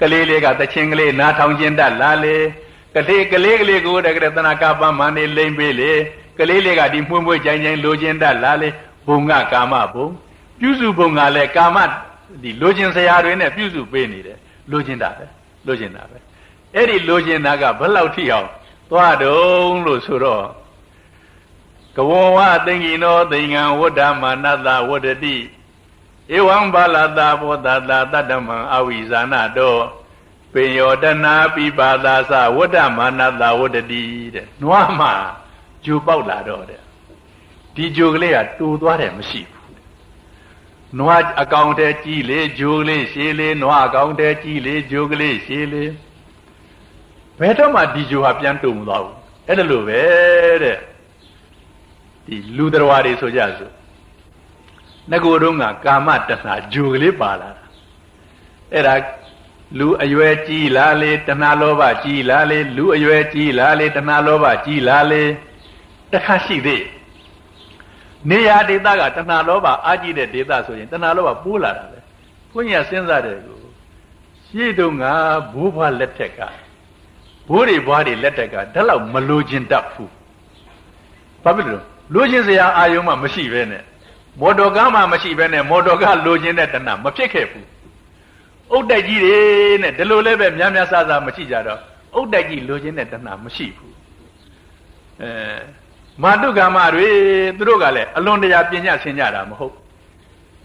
[0.00, 2.36] ကလေးလေးကသချင်းကလေးနားထောင်ခြင်းတတ်လာလေ
[2.94, 5.92] ကလေးကလေးကလေးကိုတကယ်တနာကပန်းမနေလိမ့်ပေးလေ
[6.38, 8.68] ကလေးလေးကဒီမှုန့်မွေးကြိုင်ကြိုင်လိုချင်တတ်လာလေ
[9.06, 10.06] ဘုံကကာမဘုံ
[10.60, 11.78] ပြုစုဘုံကလည်းကာမ
[12.42, 14.38] ဒီလိုချင်စရာတွေနဲ့ပြုစုပေးနေတယ်
[14.70, 15.26] လိုချင်တာပဲ
[15.66, 16.18] လိုချင်တာပဲ
[16.74, 18.48] အဲ့ဒီလိုချင်တာကဘယ်လောက်ထိအောင်
[18.90, 20.44] သွားတုံးလို့ဆိုတော့
[21.96, 25.36] ကဝဝသင်္ကိနောသင်္ကံဝဋ္ဌမာနတဝဋ္ဌတိ
[26.36, 29.76] ဧဝံဘာလတာဘောဓတာတတ္တမံအဝိဇာနတော
[30.52, 34.02] ပင်ယောတနာပိပါသာသဝဋ္ဌမာနတဝဋ္ဌတိ
[34.34, 35.12] တဲ့နွားမှာ
[35.84, 36.80] ဂျိုပေါက်လာတော့တဲ့
[37.74, 39.76] ဒီဂျိုကလေးကတူသွားတယ်မရှိဘူး
[40.98, 45.84] နွားအကောင်တဲကြီးလေဂျိုကလေးရှည်လေနွားအကောင်တဲကြီးလေဂျိုကလေးရှည်လေ
[47.38, 49.16] ဘယ်တော့မှဒီဂျိုဟာပြန်တူမသွားဘူး
[49.46, 50.02] အဲ့ဒါလိုပဲ
[50.62, 50.78] တဲ့
[52.26, 53.72] ဒီလူတော်တွေဆိုကြစို့
[55.10, 57.64] ငကိုတုံးကကာမတဏှာဂျိုကလေးပါလာတာ
[58.72, 58.94] အဲ့ဒါ
[59.78, 65.22] လူအရွယ်ကြီးလာလေတဏှာလောဘကြီးလာလေလူအရွယ်ကြီးလာလေတဏှာလောဘကြီးလာလေ
[66.12, 66.84] တခါရှိသေး
[68.30, 71.98] နေရာဒေသကတဏှာလောဘအာကြီးတဲ့ဒေသဆိုရင်တဏှာလောဘပိုးလာတာပဲ
[72.52, 73.58] ဘုန်းကြီးကစဉ်းစားတယ်ကို
[74.46, 75.04] ရှေ့တုန်းက
[75.52, 76.40] ဘိုးဘွားလက်ထက်က
[77.48, 80.12] ဘိုးတွေဘွားတွေလက်ထက်ကဒါလောက်မလိုချင်တတ်ဘူး
[81.42, 83.82] ဘာဖြစ်လို့ လိုချင်စရာအာယုံမှမရှိပဲနဲ့
[84.40, 87.66] မော်တော်ကားမှမရှိပဲနဲ့မော်တော်ကားလိုချင်တဲ့တဏှာမဖြစ်ခဲ့ဘူး
[88.72, 89.38] အုတ်တက်ကြီးတွေ
[89.82, 91.80] နဲ့ဒီလိုလည်းပဲများများဆဆမရှိကြတော့
[92.14, 93.94] အုတ်တက်ကြီးလိုချင်တဲ့တဏှာမရှိဘူး
[95.22, 95.30] အဲ
[96.22, 97.08] မာတုကာမတွေ
[97.58, 99.74] သူတို့ကလည်းအလွန်တရာပညာဆင်ကြတာမဟုတ်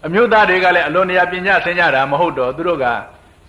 [0.06, 2.84] အမျိုးသားတွေကလည်းအလွန်တရာပညာဆင်ကြတာမဟုတ်တော့သူတို့က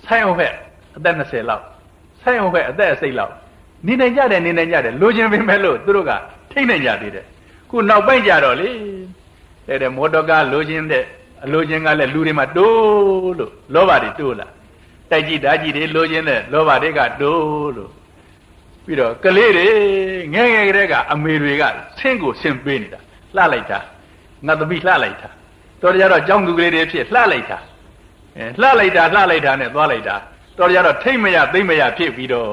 [0.05, 0.53] ဆိုင်အောင်ဖက်
[0.97, 1.63] အသက်20လောက်
[2.21, 3.33] ဆိုင်အောင်ဖက်အသက်အစိတ်လောက်
[3.87, 6.11] နေနိုင်ကြတယ်နေနိုင်ကြတယ်လိုချင်ပေမဲ့လို့သူတို့က
[6.51, 7.25] ထိတ်နိုင်ကြသေးတယ်
[7.71, 8.69] ခုနောက်ပိုင်းကြတော့လေ
[9.67, 11.03] တဲ့တဲ့မော်တော်ကားလိုချင်တဲ့
[11.43, 14.47] အလိုချင်ကလည်းလူတွေမှာတိုးလို့လောဘတွေတိုးလာ
[15.11, 17.91] တိုက်ကြည့်ဓာကြီးတွေလိုချင်တဲ့လောဘတွေကတိုးလို့
[18.85, 19.67] ပြီးတော့ကလေးတွေ
[20.33, 21.63] ငယ်ငယ်ကလေးကအမေတွေက
[21.97, 22.99] ဆင်းကိုဆင်းပေးနေတာ
[23.35, 23.79] လှလိုက်တာ
[24.45, 25.29] ငါသမီးလှလိုက်တာ
[25.81, 27.59] တော်ကြတော့ကြောင်းသူကလေးတွေဖြစ်လှလိုက်တာ
[28.37, 30.15] အဲလှလိုက်တာလှလိုက်တာနဲ့သွားလိုက်တာ
[30.57, 32.47] တော်ကြတော့ထိမ့်မရသိမ့်မရဖြစ်ပြီးတော့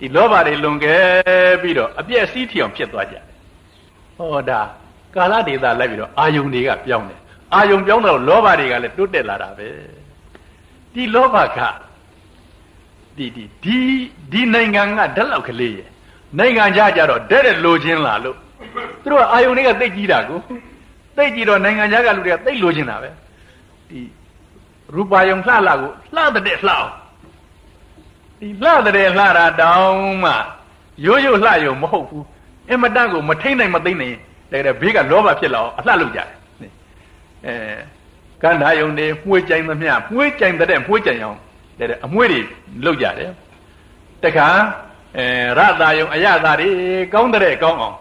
[0.00, 0.96] ဒီလောဘတွေလွန်ကဲ
[1.62, 3.24] ပြီးတော့အပြည့်အစည်းထီအောင်ဖြစ်သွားကြတယ်
[4.20, 4.60] ဟောဒါ
[5.16, 7.20] ကာလဒေသလိုက်ပြီးတော့အာယုန်တွေကပြောင်းတယ်
[7.54, 9.68] အာယုံပြောင်းတော့လောဘတွေကလည်းတိုးတက်လာတာပဲ
[10.94, 11.58] ဒီလောဘက
[13.16, 13.78] ဒီဒီဒီ
[14.32, 15.88] ဒီနိုင်ငံကဓာတ်လောက်ကလေးရဲ့
[16.38, 18.36] နိုင်ငံခြားကြတော့တဲ့တဲ့လိုချင်လာလို့
[19.02, 20.38] သူတို့ကအာယုံတွေကသိကြည့်တာကို
[21.16, 23.10] သိကြည့်တော့နိုင်ငံခြားကလူတွေကသိလိုချင်တာပဲ
[23.88, 24.00] ဒီ
[24.94, 26.90] ရူပါယုံလှလာကိုလှတဲ့လှအောင်
[28.38, 30.32] ဒီလှတဲ့လှတာတောင်းမှ
[31.04, 32.24] ရိုးရိုးလှယုံမဟုတ်ဘူး
[32.70, 34.16] အင်မတန်ကိုမထိမ့်နိုင်မသိမ့်နိုင်
[34.52, 36.28] တဲ့ဘေးကလောဘဖြစ်လာအောင်အလှလုပ်ကြတယ်
[37.46, 37.54] အဲ
[38.42, 41.38] ကန္ဓာယုံတွေမှုကြိုင်သမျှမှုကြိုင်တဲ့မှုကြိုင်အောင်
[41.78, 42.40] တဲ့အမွှေးတွေ
[42.84, 43.30] လုပ်ကြတယ်
[44.24, 44.48] တခါ
[45.16, 45.26] အဲ
[45.58, 46.68] ရတာယုံအရသာတွေ
[47.14, 47.96] ကောင်းတဲ့ကောင်းအောင်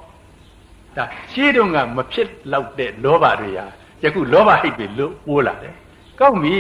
[0.97, 3.65] ဒါရှင်းတုန်းကမဖြစ်လောက်တဲ့လောဘတွေဟာ
[4.03, 5.73] ယခုလောဘဟိတ်တွေလို့ပိုးလာတယ်
[6.19, 6.57] ကောင်းပြီ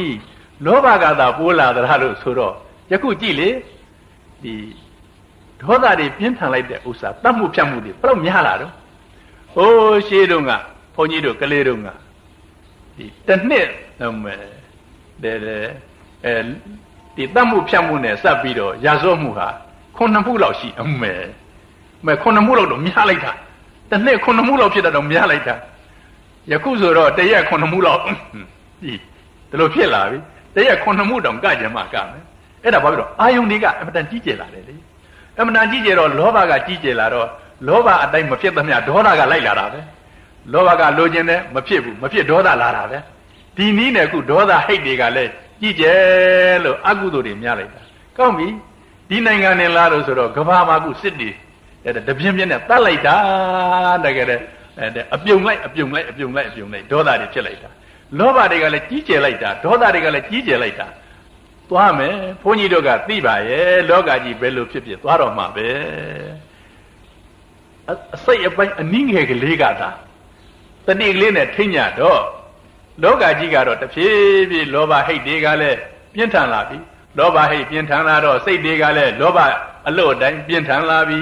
[0.65, 2.53] လောဘကသာပိုးလာသလားလို့ဆိုတော့
[2.91, 3.49] ယခုကြည့်လေ
[4.43, 4.53] ဒီ
[5.61, 8.73] ဒေါသတွေပြင်းထန်လိုက်တဲ့ဥစ္စာတတ်မှုဖြတ်မှုတွေဘယ်တော့များလာတော့
[9.53, 10.51] ဟိုးရှင်းတုန်းက
[10.95, 11.89] ဘုန်းကြီးတို့ကလေးတုန်းက
[12.97, 13.67] ဒီတစ်နှစ်
[14.23, 14.43] မယ်
[15.23, 15.37] တဲ့
[16.25, 16.33] အဲ
[17.15, 19.47] ဒီတတ်မှုဖြတ်မှုနဲ့စပ်ပြီးတော့ရာဇဝမှုဟာ
[19.97, 21.23] ခုနှစ်မှုလောက်ရှိအမယ်
[22.05, 23.31] မဲခုနှစ်မှုလောက်တော့များလိုက်တာ
[23.89, 25.55] တစ်နှစ်ခုနှစ်မှုလောက်ဖြစ်တာတော့များလိုက်တာ
[26.51, 27.99] ယခုဆိုတော့တရက်ခုနှစ်မှုလောက်
[28.81, 28.91] ဒီ
[29.49, 30.17] ဒီလိုဖြစ်လာပြီ
[30.55, 32.23] တရက်ခုနှစ်မှုတောင်ကကြမှာကမယ်
[32.63, 34.75] အဲ့ဒါဘာဖြစ်တော့အာယုန်တွေကအမတန်ကြီးကျယ်လာတယ်လေ
[35.39, 37.27] အမတန်ကြီးကျယ်တော့လောဘကကြီးကျယ်လာတော့
[37.67, 39.79] လောဘအတိုင်းမဖြစ်သမျှဒေါသကလိုက်လာတာပဲ
[40.53, 42.97] လောဘကလိုချင်တယ်မဖြစ်ဘူးမဖြစ်ဒေါသလာတာပဲ
[43.57, 45.31] ဒီနည်းနဲ့အခုဒေါသဟိတ်တွေကလည်း
[45.61, 45.93] ကြည်ကျဲ
[46.63, 47.81] လို့အကုသိုလ်တွေများလိုက်တာ
[48.17, 48.47] ကောင်းပြီ
[49.09, 51.29] ဒီနိုင်ငံနဲ့လားလို့ဆိုတော့ကဘာမှာကုစစ်တွေ
[52.07, 53.15] တပြင်းပြင်းနဲ့တတ်လိုက်တာ
[54.05, 54.39] တကယ်တဲ့
[55.15, 57.69] အပြုံလိုက်အပြုံလိုက်အပြုံလိုက်အပြုံလိုက်ဒေါသတွေဖြစ်လိုက်တာ
[58.19, 60.87] လောဘတွေကလည်းကြီးကျယ်လိုက်တာဒေါသတွေကလည်းကြီးကျယ်လိုက်တာ
[61.69, 65.67] သွားမယ်ဘုန်းကြီးတို့ကသိပါရဲ့လောကကြီးဘယ်လိုဖြစ်ဖြစ်သွားတော့မှာပဲ
[68.15, 69.89] အစိတ်အပိုင်းအနည်းငယ်ကလေးကသာ
[70.85, 72.21] တတိကလေးနဲ့ထိညာတော့
[73.03, 75.77] လောကကြီးကတော့တဖြည်းဖြည်းလောဘဟိတ်တွေကလည်း
[76.13, 76.77] ပြင်းထန်လာပြီ
[77.17, 79.39] လောဘဟိတ်ပြင်းထန်လာတော့စိတ်တွေကလည်းလောဘ
[79.87, 81.19] အလို့အတိုင်းပြင်းထန်လာပြီ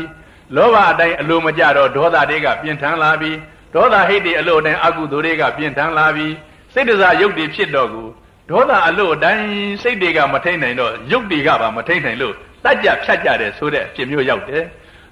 [0.56, 3.32] လောဘအတိုင်းအလိုမကြတော့ဒေါသတွေကပြင်းထန်လာပြီ
[3.74, 6.28] ဒေါသဟိတ်တွေအလို့အတိုင်းအကုသိုလ်တွေကပြင်းထန်လာပြီ
[6.74, 8.04] စိတ်တစားရုပ်တွေဖြစ်တော့ကူ
[8.50, 9.48] ဒေါသအလို့အတိုင်း
[9.84, 12.34] စိတ်တွေကမထိန်နိုင်တော့ရုပ်တွေကပါမထိန်နိုင်လို့
[12.64, 14.64] တတ်ကြဖြတ်ကြတယ်ဆိုတဲ့အဖြစ်မျိုးရောက်တယ်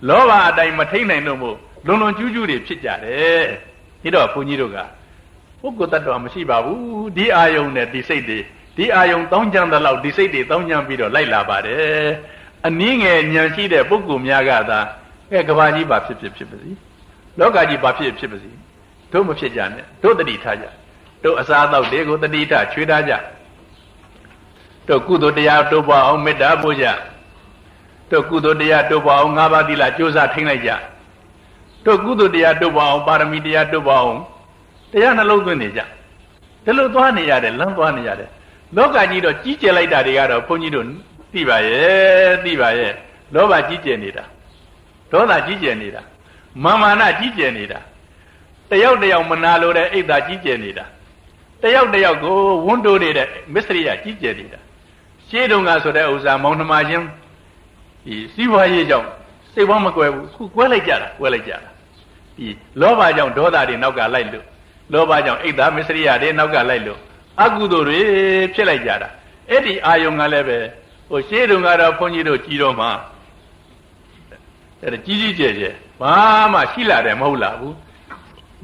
[0.07, 3.43] လောဘအတိုင်းမထိန်နိုင်လို့မို့လွန်လွန်ကျူးကျူးတွေဖြစ်ကြတယ်
[4.01, 4.77] ဒီတော့ဘုန်းကြီးတို့က
[5.61, 8.39] ပုဂ္ဂိုလ်တ attva မရှိပါဘူးဒီအာယုံနဲ့ဒီစိတ်တွေ
[8.77, 12.07] ဒီအာယုံတောင်းကြံတဲ့လောက်ဒီစိတ်တွေတောင်းကြံပြီးတော့လိုက်လာပါတယ်
[12.67, 14.79] အနည်းငယ်ဉာဏ်ရှိတဲ့ပုဂ္ဂိုလ်များကသာ
[15.31, 16.71] အဲကဘာကြီးဘာဖြစ်ဖြစ်ဖြစ်ပါစီ
[17.39, 18.51] လောကကြီးဘာဖြစ်ဖြစ်ပါစီ
[19.11, 20.65] တို့မဖြစ်ကြနဲ့တို့တတိထားကြ
[21.23, 23.13] တို့အစားအသောက်တွေကိုတတိထားချွေးထားကြ
[24.87, 26.85] တို့ကုသိုလ်တရားတို့ပွားအောင်မေတ္တာပို့ကြ
[28.11, 30.71] တို့ကုသိုလ်တရားတို့ပွားအောင်ငါးပါးသီလကြိုးစားထိန်းလိုက်ကြ
[31.85, 34.21] တို့ကုသိုလ်တရားတို့ပွားအောင်ပါရမီတရားတို့ပွားအောင်
[34.91, 35.81] တရားနှလုံးသွင်းနေကြ
[36.65, 38.29] ဒီလိုသွားနေရတယ်လမ်းသွားနေရတယ်
[38.75, 40.85] လောကကြီးတော့ကြီးကျယ်လိုက်တာတွေကတော့ဘုန်းကြီးတို့
[41.33, 42.93] သိပါရဲ့သိပါရဲ့
[43.33, 44.23] လောဘကြီးကျယ်နေတာ
[45.11, 46.01] ဒေါသကြီးကျယ်နေတာ
[46.63, 47.79] မာမာနကြီးကျယ်နေတာ
[48.69, 50.85] တယောက်တယောက်မနာလိုတဲ့အိတ်သာကြီးကျယ်နေတာ
[51.63, 52.35] တယောက်တယောက်ကို
[52.67, 54.59] ဝန်းတိုးနေတဲ့မစ္စရိယကြီးကျယ်နေတာ
[55.29, 57.05] ရှင်းတုန်းကဆိုတဲ့ဥစ္စာမောင်နှမချင်း
[58.05, 59.07] ဒီစီးပွားရေးကြောင့်
[59.53, 61.69] စိတ်ဘောမကွဲဘူးခုကွဲလိုက်ကြတာကွဲလိုက်ကြတာ
[62.37, 62.47] ဒီ
[62.81, 64.45] လောဘကြောင့်ဒေါသတွေနောက်ကလိုက်လို့
[64.93, 66.99] လောဘကြောင့်အိတ်သားမစ္စရိယတွေနောက်ကလိုက်လို့
[67.41, 67.99] အကုသိုလ်တွေ
[68.53, 69.09] ဖြစ်လိုက်ကြတာ
[69.49, 70.57] အဲ့ဒီအာယုံကလည်းပဲ
[71.09, 72.89] ဟိုရှေးတုန်းကတော့ဘုန်းကြီးတို့ကြည်တော်မှာ
[74.81, 76.15] အဲ့ဒါကြီးကြီးကျယ်ကျယ်ဘာ
[76.53, 77.75] မှရှိလာတယ်မဟုတ်လားဘူး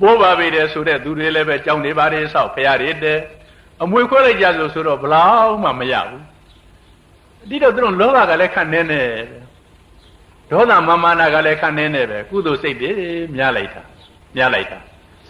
[0.02, 3.20] ပိုးပါပေတယ်ဆိုတဲ့သူတွေလည်းပဲကြောင်းနေပါတယ်ဆောက်ဖရာတွေတဲ့
[3.84, 6.24] အမွေခွဲလိုက်ကြဆိုဆိုတော့ဘလောက်မှမရဘူး
[7.49, 9.02] ဒီတော့သူတို့လောဘကလည်းခန့်နေနေ
[10.49, 12.91] ဒေါသမမာနာကလည်းခန့်နေနေပဲကုသိုလ်စိတ်တွေ
[13.36, 13.82] များလိုက်တာ
[14.36, 14.78] များလိုက်တာ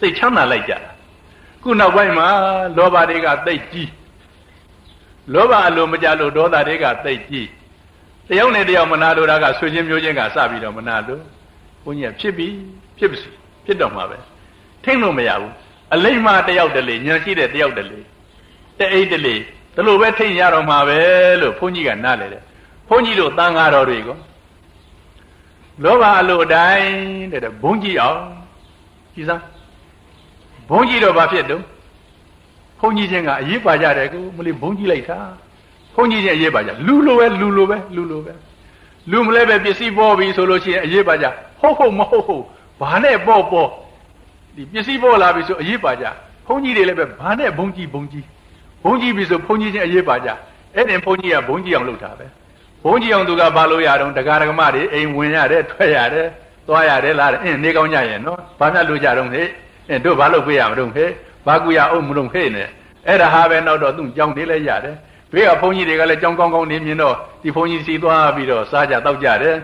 [0.00, 0.90] စိတ်ချမ်းသာလိုက်ကြတာ
[1.62, 2.26] ခုနောက်ပိုင်းမှာ
[2.76, 3.90] လောဘတွေကသိပ်ကြီး
[5.34, 7.48] လောဘအလိုမကြလို့ဒေါသတွေကသိပ်ကြီး
[8.28, 11.22] တယောက်နဲ့တယောက်မနာလိုတာကဆွေချင်းမျိုးချင်းကစပြီးတော့မနာလို့
[11.84, 12.48] ဘုန်းကြီးကဖြစ်ပြီ
[12.98, 13.18] ဖြစ်ပြီ
[13.66, 14.18] ဖြစ်တော့မှာပဲ
[14.84, 15.52] ထိမ့်လို့မရဘူး
[15.94, 17.98] အလိမ့်မှတယောက်တလေညံရှိတဲ့တယောက်တလေ
[18.78, 19.34] တအိတ်တလေ
[19.74, 20.98] ဒီလိုပဲထိမ့်ရတော့မှာပဲ
[21.40, 22.42] လို့ဘုန်းကြီးကနားလေတယ်
[22.88, 24.16] ဘုန်းကြီးတို့တန်ဃာတော်တွေကို
[25.84, 26.92] လောဘအလိုအတိုင်း
[27.32, 28.20] တဲ့ဘုန်းကြီးအောင်
[29.14, 29.42] ကြည်စား
[30.68, 31.64] ဘုန်းကြီးတော့ဘာဖြစ်တုံး
[32.80, 35.18] ဘုန်းကြီးချင်းကအရေးပါကြတယ်ကိုမလေးဘုန်းကြီးလိုက်တာ
[35.94, 38.32] ဘုန်းကြီးချင်းအရေးပါကြလူလိုပဲလူလိုပဲလူလိုပဲ
[39.10, 41.26] လူမလဲပဲပစ္စည်းပေါ်ပြီဆိုလို့ရှိရင်အရေးပါကြ
[41.60, 42.44] ဟုတ်ဟုတ်မဟုတ်ဟုတ်
[42.80, 43.68] ဘာနဲ့ပေါ်ပေါ်
[44.56, 46.04] ဒီပစ္စည်းပေါ်လာပြီဆိုအရေးပါကြ
[46.46, 48.24] ဘုန်းကြီးတွေလည်းပဲဘာနဲ့ဘုန်းကြီးဘုန်းကြီး
[48.84, 50.28] ဘုန်းကြီးပြီဆိုဘုန်းကြီးချင်းအရေးပါကြ
[50.74, 52.26] အဲ့ဒီဘုန်းကြီးကဘုန်းကြီးအောင်လုပ်တာပဲ
[52.84, 56.28] ဘုန်းကြီးအောင်သူကဘာလို့ရတော့တရားဓမ္မတွေအိမ်ဝင်ရတယ်ထွက်ရတယ်
[56.68, 59.46] သွားရတယ်လားအင်းနေကောင်းကြရဲ့နော်ဘာမှလို့ကြတော့ဟဲ့
[59.88, 61.08] အင်းတို့ဘာလို့ပြေးရမလို့ဟဲ့
[61.46, 62.68] ဘာကူရအောင်မလို့ဟဲ့နဲ့
[63.08, 64.94] အဲ့ဒါဟာပဲနောက်တော့သူ့ကြောင်းနေလဲရတယ်
[65.32, 69.56] ဘေးကဘုန်းကြီးတွေကလည်းကြောင်းကောင်းကောင်းနေမြင်တော့ဒီဘုန်းကြီးစီသွားပြီးတော့စားကြတောက်ကြတယ်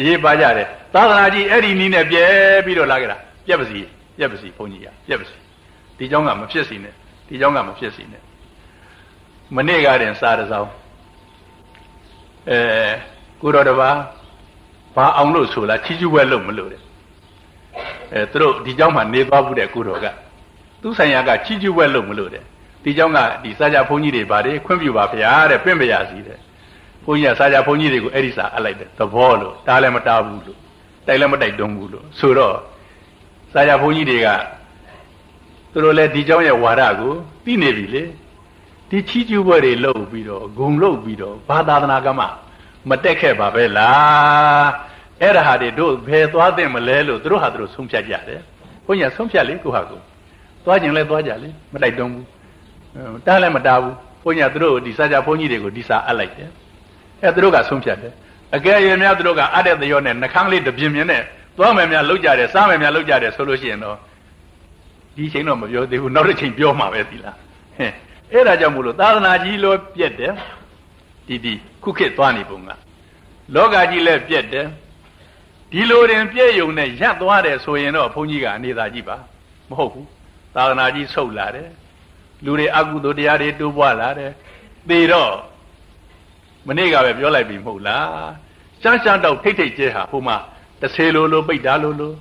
[0.00, 2.24] အေးပါကြတယ်သာသနာကြီးအဲ့ဒီနည်းနဲ့ပြဲ
[2.64, 3.16] ပြီးတော့လာကြတာ
[3.46, 3.80] ပြက်ပါစီ
[4.17, 5.37] ပြက်ပါစီဘုန်းကြီးကပြက်ပါစီ
[5.97, 6.93] ဒီเจ้าကမဖြစ်စီနဲ့
[7.27, 8.21] ဒီเจ้าကမဖြစ်စီနဲ့
[9.55, 10.71] မနေ့ကတင်စားတစောင်း
[12.49, 12.59] အဲ
[13.41, 13.89] ကိုတော်တပါ
[14.95, 16.81] ဘာအောင်လို့ဆိုလားချီးကျူးပွဲလုပ်မလို့တဲ့
[18.13, 20.05] အဲသူတို့ဒီเจ้าမှာနေသွားဘူးတဲ့ကိုတော်က
[20.81, 22.43] သူဆိုင်ရာကချီးကျူးပွဲလုပ်မလို့တဲ့
[22.83, 26.37] ဒီเจ้าကဒီစာကြဘုန်းကြီးတွေဗါတယ်ခွင့်ပြုပါဗျာတဲ့ပြင့်ပရစီတဲ့
[27.03, 30.57] ဘုန်းကြီးကစာကြဘုန်းကြီးတွေကိုအဲ့ဒီစာအပ်လိုက်တယ်သဘောလို့တားလည်းမတားဘူးလို့
[31.07, 32.55] တိုက်လည်းမတိုက်တွန်းဘူးလို့ဆိုတော့
[33.51, 34.27] စာကြဘုန်းကြီးတွေက
[35.71, 37.13] သူတို့လည်းဒီเจ้าရဲ့ဝါဒကို
[37.45, 38.03] သိနေပြီလေ
[38.89, 42.25] ဒီချီးကျူးပွဲတွေလုပ်ပြီးတော့ဂုံလုပ်ပြီးတော့ဘာသာသနာကမှ
[42.89, 44.67] မတက်ခဲ့ပါပဲလား
[45.21, 48.41] အဲ့ဒါဟာတွေတို့ဘယ်သွားသင့်မလဲလို့သူတို့ဟာသူတို့ဆုံးဖြတ်ကြတယ်
[48.85, 49.99] ဘုန်းကြီးဆုံးဖြတ်လေကိုဟာကို
[50.65, 52.25] သွားခြင်းလဲသွားကြလေမတိုက်တွန်းဘူး
[53.25, 56.49] တားလည်းမတားဘူးဘုန်းကြီးကသူတို့ဒီစာကြဘုန်းကြီးတွေကိုဒီစာအပ်လိုက်တယ်
[57.23, 58.13] အဲသူတို့ကဆုံးဖြတ်တယ်
[58.55, 61.23] အကယ်၍များသူတို့ကအပ်တဲ့သရောနဲ့နှခမ်းလေးတပြင်းပြင်းနဲ့
[61.56, 63.96] သွားမယ်များလောက်ကြတယ်စားမယ်များလောက်ကြတယ်ဆိုလို့ရှိရင်တော့
[65.16, 67.36] ဒီချိန်တော့မပြောသေးဘူးနောက်တစ်ချိန်ပြောမှာပဲသီလား
[67.76, 67.92] ဟဲ့
[68.32, 70.32] အဲ့ဒါကြောင့်မို့လို့သာသနာကြီးလို့ပြက်တယ်
[71.26, 72.70] ဒီဒီခုခေတ်သွားနေပုံက
[73.54, 74.66] လောကကြီးလည်းပြက်တယ်
[75.72, 79.16] ဒီလိုတင်ပြည့်ယုံနဲ့ရပ်သွားတယ်ဆိုရင်တော့ဘုန်းကြီးကအနေသာကြည့်ပါ
[79.68, 80.08] မဟုတ်ဘူး
[80.54, 81.68] သာသနာကြီးဆုတ်လာတယ်
[82.44, 84.32] လူတွေအကုသိုလ်တရားတွေတိုးပွားလာတယ်
[84.88, 85.32] သေတော့
[86.68, 88.30] မနေ့ကပဲပြောလိုက်ပြီမဟုတ်လား
[88.82, 90.36] ရှမ်းရှမ်းတော့ထိတ်ထိတ်ကျဲဟာဟိုမှာ
[90.81, 92.13] တစ်ဆေလိုလိုပိတ်တာလိုလို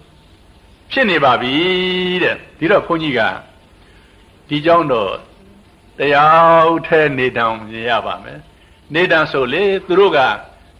[0.91, 1.55] ဖြစ်နေပါပြီ
[2.23, 3.21] တဲ့ဒီတော့ခွန်ကြီးက
[4.49, 5.13] ဒီเจ้าတော့
[5.99, 8.41] တရားထဲနေတောင်မြင်ရပါမယ်
[8.95, 10.19] နေတံဆိုလေသူတို့က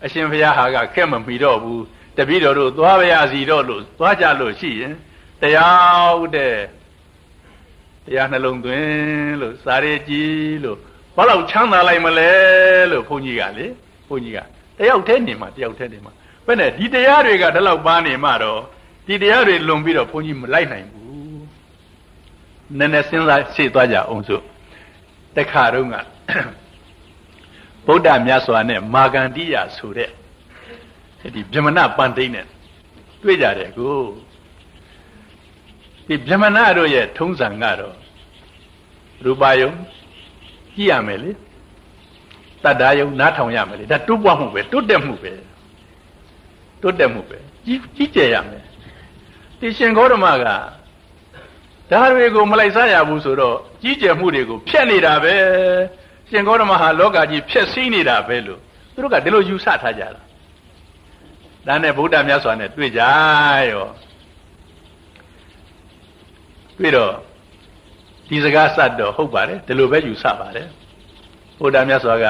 [0.05, 1.83] အရှင်ဘုရားဟာကခက်မမီတော့ဘူး
[2.17, 4.95] တပည့်တော်တို့သွားပါရစီတော့လို့သွားကြလို့ရှိရင်
[5.43, 6.57] တရားတဲ့
[8.07, 10.79] တရားနှလုံးသွင်းလို့စာရကြည်လို့
[11.17, 12.31] ဘာလို့ချမ်းသာလိုက်မလဲ
[12.91, 13.67] လို့ဘုန်းကြီးကလေ
[14.09, 14.39] ဘုန်းကြီးက
[14.79, 16.13] တယောက်တည်းနေမှာတယောက်တည်းနေမှာ
[16.52, 18.60] ဘယ်နဲ့ဒီတရားတွေကဒီလောက်ပါနေမှတော့
[19.08, 21.44] ဒီတရားတွေလွန်ပြီးတော့ဘုန်းကြီးမလိုက်နိုင်ဘူး
[22.78, 24.44] နည်းနည်းစဉ်းစားရှေ့သွားကြအောင်စို့
[25.36, 25.96] တခါတော့က
[27.86, 30.10] ဗုဒ္ဓမြတ်စွာနဲ့မာဂန္တိယဆိုတဲ့
[31.36, 32.46] ဒီဗြဟ္မဏပန္တိတ်နဲ့
[33.24, 33.96] တွေ့ကြတယ်ကို
[36.08, 37.96] ဒီဗြဟ္မဏတို့ရဲ့ထုံးစံကတော့
[39.24, 39.72] ရူပယုံ
[40.76, 41.32] ကြည့်ရမယ်လေ
[42.64, 45.34] တတ္တာယုံနားထောင်ရမယ်လေဒါတိုးပွားမှုပဲတိုးတက်မှုပဲ
[46.82, 48.64] တိုးတက်မှုပဲကြီးကြီးကျယ်ရမယ်
[49.60, 50.46] ဒီရှင်ဂေါတမက
[51.92, 55.36] ဒါတွေကိုမလိုက်စားရဘူးဆိုတော့ကြီးကျယ်မှုတွေကိုဖျက်နေတာပဲ
[56.30, 58.60] ရှင်ဂေါတမဟာလောကကြီးဖျက်ဆီးနေတာပဲလို့
[58.94, 60.22] သူတို့ကဒီလိုယူဆထားကြတာ
[61.68, 63.02] ဒါနဲ့ဗုဒ္ဓမြတ်စွာနဲ့တွေ့ကြ
[63.72, 63.86] ရော
[66.78, 67.14] တွေ့တော့
[68.30, 70.68] ဒီစကားစတ်တော့ဟုတ်ပါတယ်ဒီလိုပဲယူဆပါတယ်
[71.60, 72.26] ဘုရားမြတ်စွာက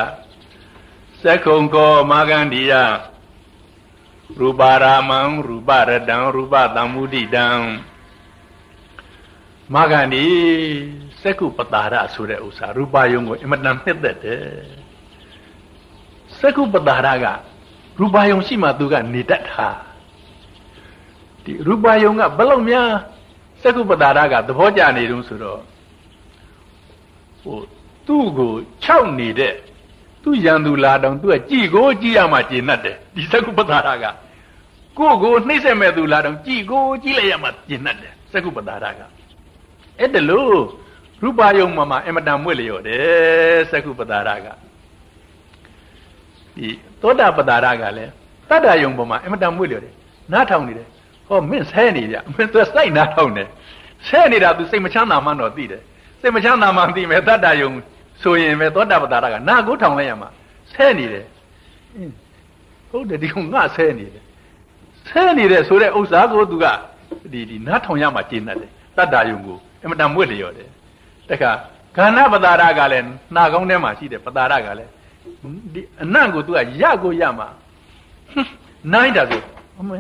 [1.24, 2.74] သက္ကုံကောမာဂန္ဒီယ
[4.40, 7.48] ရူပါရာမံရူပရတံရူပတံမုဒိတံ
[9.74, 10.26] မာဂန္ဒီ
[11.22, 14.42] သက္ကုပတာရဆိုတဲ့ဥစ္စာရူပယုံကိုအမတန်နှစ်သက်တယ်
[16.40, 17.26] သက္ကုပတာရက
[18.00, 19.70] ရူပယုံရှိမှသူကနေတတ်တာ
[21.44, 22.90] ဒီရူပယုံကဘယ်လောက်များ
[23.62, 25.62] သက္ကုပတာရကသဘောကျနေတုံးဆိုတော့
[27.42, 27.58] ဟို
[28.08, 28.52] သူ့ကို
[28.84, 29.56] ခြောက်နေတဲ့
[30.24, 34.06] သူရန်သူလာတော့သူကကြည်ကိုကြည်ရမှကျင်တတ်တယ်ဒီသကုပ္ပတာရက
[34.98, 39.02] ကိုကိုနှိမ့်ဆက်မဲ့သူလာတော့ကြည်ကိုကြည်လိုက်ရမှကျင်တတ်တယ်သကုပ္ပတာရက
[40.00, 40.60] အဲ့ဒါလို့
[41.22, 44.48] ရူပယုံမှာမှာအမတန်မွေ့လျော့တယ်သကုပ္ပတာရက
[46.56, 46.68] ဒီ
[47.02, 48.12] သောတာပတာရကလည်း
[48.50, 49.94] တတ္တယုံပေါ်မှာအမတန်မွေ့လျော့တယ်
[50.32, 50.88] နားထောင်နေတယ်
[51.28, 53.48] ဟောမင်းဆဲနေကြမင်းသူစိုက်နားထောင်တယ်
[54.08, 55.82] ဆဲနေတာသူစိတ်မချမ်းသာမှတော့သိတယ်
[56.22, 57.72] စိတ်မချမ်းသာမှသိမယ်တတ္တယုံ
[58.24, 60.30] ဆိုရင်ပဲသောတာပတာရကနာကိုထောင်လိုက်ရမှာ
[60.72, 61.26] ဆဲနေတယ်
[62.90, 64.24] ဟုတ်တယ်ဒီကငါဆဲနေတယ်
[65.08, 66.66] ဆဲနေတဲ့ဆိုတဲ့ဥစ္စာကိုသူက
[67.32, 70.70] ဒီဒီနားထောင်ရမှာကျင်းတတ်တယ်တတ္တယုံကိုအမတန်မွေ့လျော်တယ်
[71.30, 71.52] တခါ
[71.96, 73.06] ခန္ဓာပတာရကလည်း
[73.36, 74.92] နှာကောင်းထဲမှာရှိတယ်ပတာရကလည်း
[75.74, 77.48] ဒီအနံ့ကိုသူကရကိုရမှာ
[78.94, 79.42] နိုင်တာဆို
[79.80, 79.98] အမေ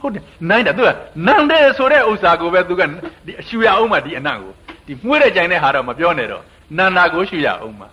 [0.00, 0.88] ဟုတ်တယ်နိုင်တာသူက
[1.26, 2.82] နန်းတယ်ဆိုတဲ့ဥစ္စာကိုပဲသူက
[3.26, 4.52] ဒီအရှူရအောင်မှဒီအနံ့ကို
[4.86, 6.42] ဒီမှုတဲ့ကြိုင်တဲ့ဟာတော့မပြောနဲ့တော့
[6.76, 7.86] နန္နာကိုရှူရအောင်မှ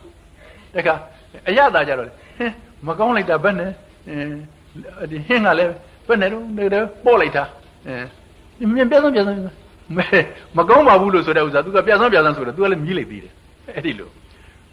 [0.75, 0.95] တခါ
[1.49, 2.09] အရသာကြတော့ဟ
[2.43, 2.53] င်း
[2.87, 3.71] မကောင်းလိုက်တာဘယ်နဲ့
[5.11, 5.71] ဒီဟင်းကလည်း
[6.07, 7.43] ဘယ်နဲ့တော့နေတော့ပို့လိုက်တာ
[7.87, 9.37] အဲမြင်ပြဆုံးပြဆုံး
[9.97, 10.19] မဲ
[10.57, 13.33] မကောင်းပါဘူးလို့ဆိုတဲ့ဥစ္စာ तू ကပြဆုံးပြဆုံးဆိုတော့ तू ကလည်းမြည်လိုက်သေးတယ်
[13.75, 14.09] အဲ့ဒီလို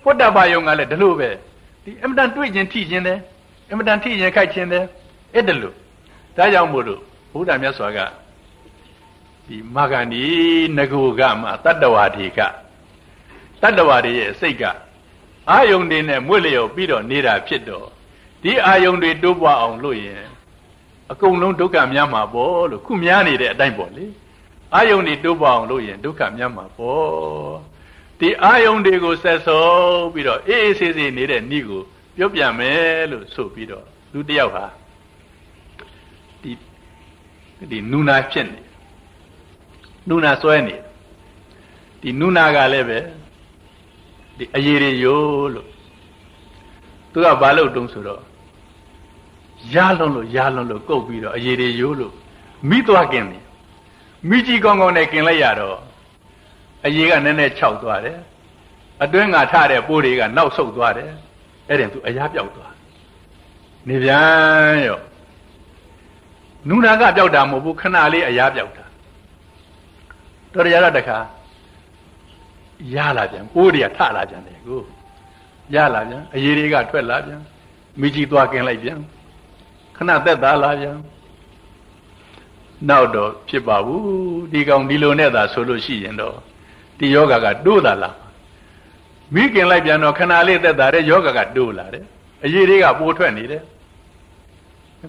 [0.02, 1.28] ဖွတ်တပါယုံကလည်းဒီလိုပဲ
[1.84, 3.18] ဒီအမတန်တွေ့ခြင်းထိခြင်းတယ်
[3.72, 4.84] အမတန်ထိခြင်းခိုက်ခြင်းတယ်
[5.34, 5.74] အဲ့ဒါလို့
[6.36, 7.00] ဒါကြောင့်မို့လို့
[7.32, 7.98] ဘုရားမြတ်စွာက
[9.46, 10.22] ဒီမဂန္ဒီ
[10.76, 12.40] ငကိုကမှာတတ္တဝါဒီက
[13.66, 14.64] တတ္တဝါတွေရဲ့စိတ်က
[15.50, 17.86] အာယုန်တွေနဲ့မွေ့လျော်ပြီးတော့နေတာဖြစ်တော့
[18.42, 20.24] ဒီအာယုန်တွေတိုးပွားအောင်လို့ရင်
[21.12, 24.06] အကုန်လုံးဒုက္ခများမှာပေါ့လို့ခုများနေတဲ့အတိုင်းပေါ့လေ
[24.74, 27.56] အာယုန်တွေတိုးပွားအောင်လို့ရင်ဒုက္ခများမှာပေါ့
[28.20, 29.64] ဒီအာယုန်တွေကိုဆက်စုံ
[30.12, 31.82] ပြီးတော့အေးအေးဆေးဆေးနေတဲ့ဤကို
[32.16, 34.64] ပြောပြမယ်လို့ဆိုပြီးတော့လူတယောက်ဟာ
[36.42, 36.52] ဒီ
[37.70, 38.60] ဒီနူနာဖြစ်နေ
[40.08, 40.76] နူနာစွဲနေ
[42.00, 42.98] ဒီနူနာကလည်းပဲ
[44.37, 45.67] ဒီအရေးတွေယိုးလို့
[47.11, 48.21] သူကဘာလို့တုံးဆိုတော့
[49.73, 52.13] ရလွန်လို့ရလွန်လို့ကုတ်ပြီးတော့အရေးတွေယိုးလို့
[52.69, 53.43] မိသွားกินတယ်
[54.29, 55.77] မိကြီးကောင်းကောင်းနဲ့กินလိုက်ရတော့
[56.85, 58.17] အရေးကနည်းနည်းခြောက်သွားတယ်
[59.03, 61.11] အတွင်းကထတဲ့ပိုးတွေကနောက်ဆုတ်သွားတယ်
[61.69, 62.73] အဲ့ဒါသူအရာပြောက်သွား
[63.87, 64.99] နေပြန်ရော
[66.69, 68.85] နုနာကပြောက်တာမဟုတ်ဘူးခဏလေးအရာပြောက်တာ
[70.53, 71.17] တော်ရရတခါ
[72.94, 74.80] ရလာပြန်ပိုးတွေကထလာပြန်တယ်ကို
[75.74, 77.40] ရလာပြန်အရေးတွေကထွက်လာပြန်
[78.00, 78.98] မိကြီးသွားกินလိုက်ပြန်
[79.96, 80.96] ခဏသက်သာလာပြန်
[82.88, 84.04] နောက်တော့ဖြစ်ပါဘူး
[84.52, 86.36] ဒီကောင်ဒီလိုနဲ့သာဆိုလို့ရှိရင်တော့
[86.98, 88.16] ဒီယောဂကတိုးတာလား
[89.34, 92.04] မိခင်လိုက်ပြန်တော့ခဏလေးသက်သာတဲ့ယောဂကတိုးလာတယ်
[92.44, 93.62] အရေးတွေကပိုးထွက်နေတယ်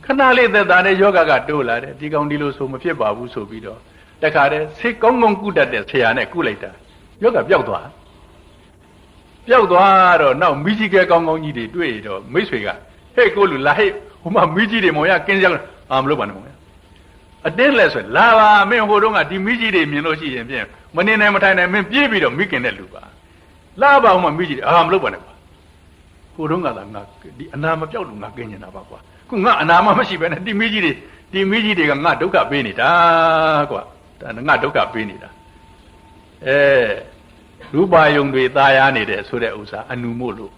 [0.05, 3.80] ခဏလေးသက်သာတဲ့ယောဂကတိုးလာတယ်ဒီကောင်ဒီလိုဆိုမဖြစ်ပါဘူးဆိုပြီးတော့
[4.22, 6.72] တခါတည်းစိတ်ကောင်းကောင်းကုတတ်တဲ့ဆရာနဲ့ကုလိုက်တာ
[7.22, 7.88] ယောဂပျောက်သွား
[9.47, 12.68] ပျောက်သွားတော့နောက်မိကြီးကဲကောင်းကောင်းကြီးတွေတွေ့တော့မိတ်ဆွေက
[13.15, 13.89] ဟဲ့ကိုလူလာဟဲ့
[14.22, 15.45] ဟိုမှာမိကြီးတွေမောင်ရကင်းကြ
[15.91, 16.51] အာမလို့ပါနဲ့မောင်ရ
[17.47, 20.65] အတင်းလဲဆိုလာပါမင်းဟိုတုန်းကဒီမိကြီးတွေမြင်လို့ရှိရင်ဖြင့်
[20.95, 23.01] မနေနိုင်မထိုင်နိုင်မင်းပြေးပြီးတော့မိခင်တဲ့လူပါ
[23.82, 25.34] လာပါအောင်မမိကြီးတွေအာမလို့ပါနဲ့ကွာ
[26.36, 27.01] ဟိုတုန်းကသာငါ
[27.38, 28.99] ဒီအနာမပြောက်လို့ငါကင်းနေတာပါကွာ
[29.30, 30.91] ခုငါအနာမမရှိပဲနဲ့ဒီမိကြီးတွေ
[31.34, 32.89] ဒီမိကြီးတွေကငါဒုက္ခပေးနေတာ
[33.72, 33.82] ကွာ
[34.20, 35.30] ဒါငါဒုက္ခပေးနေတာ
[36.47, 36.61] အဲ
[37.74, 40.53] ရူပါယုံတွေตายာနေတယ်ဆိုတဲ့ဥစ္စာအနုမို့လို့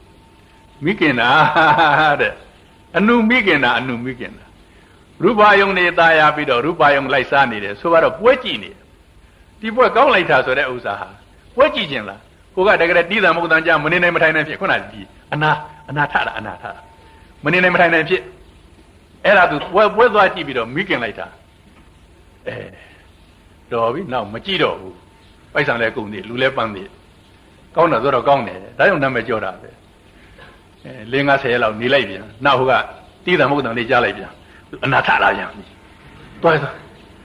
[0.84, 1.30] မိခင်တာ
[2.20, 2.32] တဲ့
[2.96, 4.46] အနုမိခင်တာအနုမိခင်တာ
[5.22, 8.80] ရူပါယုံတွေตายာပြီးတော့ရူပါယုံလိုက်စားနေတယ်ဆိုတော့ပွဲကြည့်နေတယ်
[9.60, 11.08] ဒီပွဲကောင်းလိုက်တာဆိုတဲ့ဥစ္စာဟာ
[11.56, 12.20] ပွဲကြည့်ခြင်းလား
[12.54, 15.00] ကိုကတကယ်တီးတယ်မဟုတ်တန်ကြမနေနိုင်မထိုင်နိုင်ဖြစ်ခုနကဒီ
[15.32, 15.50] အနာ
[15.90, 16.80] အနာထတာအနာထတာ
[17.44, 18.22] မနေနိုင်မထိုင်နိုင်ဖြစ်
[19.24, 21.26] အဲ့ဒါသူပွဲပွဲသွားကြည့်ပြီးတော့မိခင်လိုက်တာ
[22.48, 22.56] အဲ
[23.72, 24.96] တော်ပြီနောက်မကြည့်တော့ဘူး
[25.53, 26.89] ပိုက်ဆံလဲကုန်သေးလူလဲပန်းသေး
[27.75, 29.69] ကောင်းတာဆိုတော့ကောင်းတယ်ဒါကြောင့်နာမည်ကြောတာပဲ
[30.83, 32.73] အဲ၄50ရက်လောက်နေလိုက်ပြန်နောက်ဟိုက
[33.25, 34.31] တီးတယ်မဟုတ်တန်လေးကြားလိုက်ပြန်
[34.85, 35.49] အနာထလာပြန်
[36.41, 36.55] သွား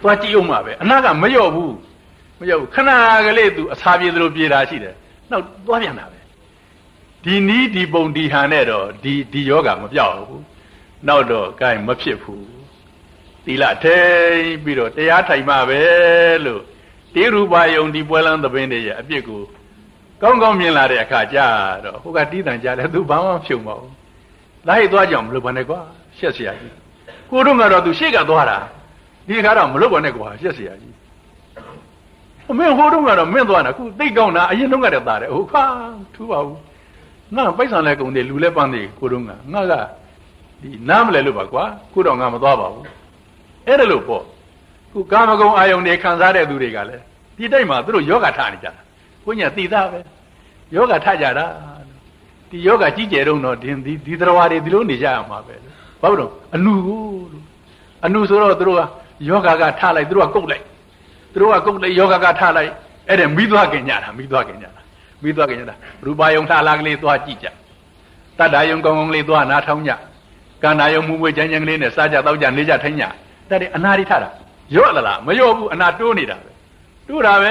[0.02, 1.74] သွားကြည့်အောင်ပါပဲအနာကမလျော့ဘူး
[2.38, 2.90] မလျော့ဘူးခဏ
[3.26, 4.94] ကလေးသူအစာပြေသလိုပြေတာရှိတယ်
[5.30, 6.18] နောက်သွားပြန်တာပဲ
[7.24, 10.44] ဒီနီးဒီပုံဒီဟန်နဲ့တော့ဒီဒီယောဂမပြောက်ဘူး
[11.08, 12.46] နောက်တော့ကဲမဖြစ်ဘူး
[13.44, 15.82] သီလထိန်ပြီးတော့တရားထိုင်မှပဲ
[16.44, 16.62] လို့
[17.15, 19.41] တေရူပါယုံဒီပွဲလန်းသဘင်းတွေရဲ့အပြစ်ကို
[20.21, 21.37] ကောင်းကောင်းမြင်လာတဲ့အခါကျ
[21.85, 23.93] တော့ဟိုကတီးတန်ကြတယ်သူဘာမှမဖြုံပါဘူး
[24.67, 25.79] လိုက်သွားကြအောင်မလုပ်ပါနဲ့ကွာ
[26.17, 26.75] ရှက်เสียကြီး
[27.29, 28.57] ကိုတို့ကတော့သူရှေ့ကသွားတာ
[29.27, 30.95] ဒီခါတော့မလုပ်ပါနဲ့ကွာရှက်เสียကြီး
[32.51, 35.63] အမေဟိုတုန်းကတော့မင်းသွားတာခုသိကောင်းတာအရင်တုန်းကတည်းကတာတယ်ဟိုခါ
[36.15, 36.59] ထူပါဘူး
[37.35, 39.73] ငါပိုက်ဆံလဲကုန်တယ်လူလဲပန်းတယ်ကိုတုန်းကငါက
[40.61, 42.85] ဒီနားမလဲလို့ပါကွာခုတော့ငါမသွားပါဘူး
[43.67, 44.23] အဲ့ဒါလို့ပေါ့
[44.94, 47.02] ခုကာမဂုဏ်အာယုန်တွေခံစားတဲ့သူတွေကလည်း
[47.36, 48.82] ဒီတိုက်မှာသူတို့ယောဂထနေကြတာ
[49.24, 49.98] ကိုညာသိသားပဲ
[50.74, 51.46] ယောဂထကြတာ
[52.50, 53.70] ဒီဒီယောဂကြီးကျယ်တော့တော့ဒီ
[54.06, 55.54] ဒီတရားတွေဒီလိုနေကြရမှာပဲ
[56.00, 57.00] ဘာလို့အနုကို
[58.04, 58.82] အနုဆိုတော့သူတို့က
[59.28, 60.64] ယောဂကထားလိုက်သူတို့ကကုတ်လိုက်
[61.32, 62.70] သူတို့ကကုတ်လိုက်ယောဂကထားလိုက်
[63.08, 64.80] အဲ့ဒါမိသွားခင်ညတာမိသွားခင်ညတာ
[65.22, 65.74] မိသွားခင်ညတာ
[66.04, 67.46] ရူပါယုံလှလာကလေးသွားကြည့်ကြ
[68.38, 69.90] တတ္တယုံကောင်းကောင်းလေးသွားနာထောင်းည
[70.62, 73.02] ကန္နာယုံမူမွေချမ်းချမ်းကလေးနဲ့စားကြတော့ကြနေကြထိုင်းည
[73.48, 74.28] တဲ့ဒီအနာရိထတာ
[74.74, 76.50] ရော့လာလားမရော့ဘူးအနာတိုးနေတာပဲ
[77.08, 77.50] တိုးတာပဲ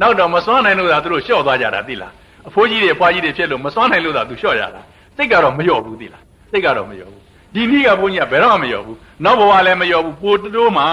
[0.00, 2.12] နောက်တော့မစွမ်းနိုင်လို့သာသူတို့လျှော့သွားကြတာသိလား
[2.48, 4.80] အဖိုးကြီးတွေအဖွားကြီးတွေဖြစ်လို့မစွမ်းနိုင်လို့သာသူလျှော့ရတာ
[5.16, 7.22] စိတ်ကတော့မလျော့ဘူးသိလားစိတ်ကတော့မလျော့ဘူး
[7.54, 10.84] ဒီနည်းကဘုန်းကြီးကဘယ်တော့မှမလျော့ဘူးနောက်ဘဝလည်းမလျော့ဘူးပိုတိုးမှ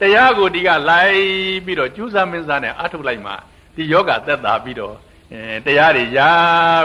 [0.00, 1.16] တရားကိုဒီကလိုက်
[1.64, 3.32] ပြီးတော့ကျူးစာမင်းစားနဲ့အထုတ်လိုက်မှ
[3.76, 4.94] ဒီယောဂသက်သာပြီးတော့
[5.32, 6.18] အဲတရားတွေရ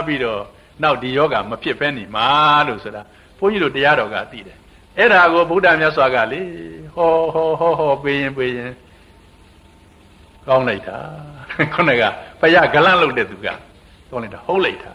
[0.06, 0.40] ပြီးတော့
[0.82, 2.28] နောက်ဒီယောဂမဖြစ်ဖဲနေမှာ
[2.68, 3.02] လို့ဆိုတာ
[3.38, 4.56] ဘုန်းကြီးတို့တရားတော်ကသိတယ်
[4.98, 6.40] အဲ့ဒါကိုဗုဒ္ဓမြတ်စွာကလေ
[6.94, 8.72] ဟောဟောဟောဟောပေးရင်ပေးရင်
[10.46, 10.96] ကောင်းလိုက်တာ
[11.74, 12.02] ခုနက
[12.40, 13.46] ဘုရားဂလန့်လုပ်တဲ့သူက
[14.10, 14.92] ကောင်းလိုက်တာဟုတ်လိုက်တာ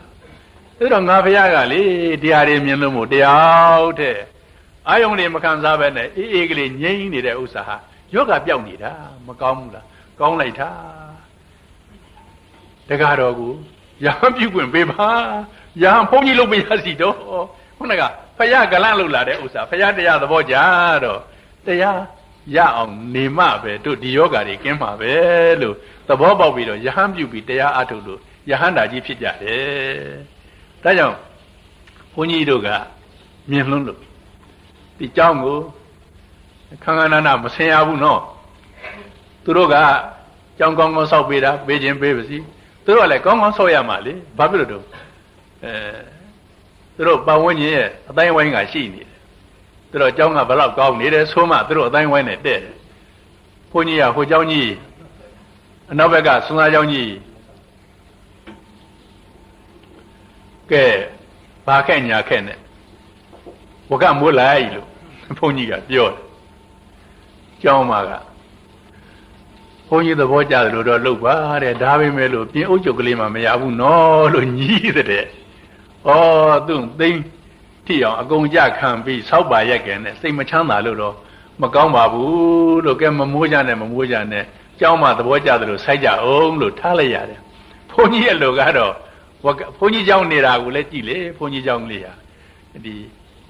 [0.79, 1.81] အဲ့တော့ငါဘုရားကလေ
[2.23, 4.17] တရားတွေမြင်လို့မို့တရားတဲ့
[4.87, 7.75] အာယုန်တွေမခံစားပဲနဲ့အေးအေးကလေးငြိမ့်နေတဲ့ဥစ္စာဟာ
[8.13, 8.91] ယောဂပြောက်နေတာ
[9.27, 9.85] မကောင်းဘူးလား
[10.19, 10.69] ကောင်းလိုက်တာ
[12.89, 13.53] တကားတော်ကို
[14.05, 15.09] ရဟန်းပြုခွင့်ပေးပါ
[15.83, 17.15] ရဟန်းဘုန်းကြီးလုပ်ပေးရစီတော့
[17.77, 18.03] ခုနက
[18.38, 20.54] ဖယားကလန့်လုပ်လာတဲ့ဥစ္စာဖယားတရားသဘောကြ
[21.04, 21.20] တော့
[21.66, 22.00] တရား
[22.56, 25.12] ရအောင်နေမှပဲတို့ဒီယောဂါတွေကင်းမှာပဲ
[25.62, 25.74] လို့
[26.08, 28.20] သဘောပေါက်ပြီးတော့ယဟန်ပြုပြီးတရားအထုတ်လို့
[28.50, 29.64] ယဟန်တာကြီးဖြစ်ကြတယ်
[30.82, 31.16] ဒါကြောင့်
[32.14, 32.68] ဘုန်းကြီးတို့က
[33.50, 33.98] မြင်လွန်းလို့
[34.98, 35.58] ဒီเจ้าကို
[36.84, 38.20] ခန္ဓာနာနာမဆင်ရဘူးနော်
[39.44, 39.76] သူတို့က
[40.58, 42.38] ကြောင်းကောင်းကောင်းဆောက်ပေးတာပေးခြင်းပေးပါစီ
[42.84, 44.84] သူတို့ကလည်းကောင်းကောင်းဆောက်ရမှာလေဘာဖြစ်လို့တော့
[45.64, 46.17] အဲ
[46.98, 49.10] သူတို့ပတ်ဝန်းကျင်ရဲ့အတိုင်းဝိုင်းကရှိနေတယ်
[49.90, 52.74] သူတို့အเจ้าကဘလောက်ကောင်းနေတယ်ဆိုမှသူတို့အတိုင်းဝိုင်းနဲ့တဲ့တယ်
[53.70, 54.70] ဘုန်းကြီးကဟိုเจ้าကြီး
[55.92, 57.10] အနောက်ဘက်ကဆွမ်းသားเจ้าကြီး
[60.70, 60.84] ကဲ
[61.66, 62.58] ဘာခက်ညာခက်နဲ့
[63.90, 64.88] ဝကမိုးလိုက်လို့
[65.38, 66.16] ဘုန်းကြီးကပြောတယ်
[67.62, 68.10] ကျောင်းမှာက
[69.88, 75.24] ဘုန်းကြီးသဘောကျတယ်လို့တော့လုပ်ပါတဲ့ဒါပေမဲ့လို့ပြင်အုပ်ချုပ်ကလေးမှမရဘူးနော်လို့ညီးတဲ့
[76.09, 76.15] ဩ
[76.67, 77.21] သူ့သိန်း
[77.85, 81.15] ထိအောင်အကုန်ကြခံပြီးဆောက်ပါရက်ကဲနဲ့စိတ်မချမ်းသာလို့တော့
[81.61, 84.45] မကောင်းပါဘူးလို့ကဲမမိုးကြနဲ့မမိုးကြနဲ့
[84.79, 87.39] ကျောင်းမှာသဘောကျတယ်လို့ဆိုက်ကြအောင်လို့ထားလိုက်ရတယ်
[87.91, 88.93] ဘုန်းကြီးရဲ့လူကတော့
[89.43, 92.13] ဘုန်းကြီးကျောင်းနေတာကိုလည်းကြည့်လေဘုန်းကြီးကျောင်းလေးဟာ
[92.85, 92.95] ဒီ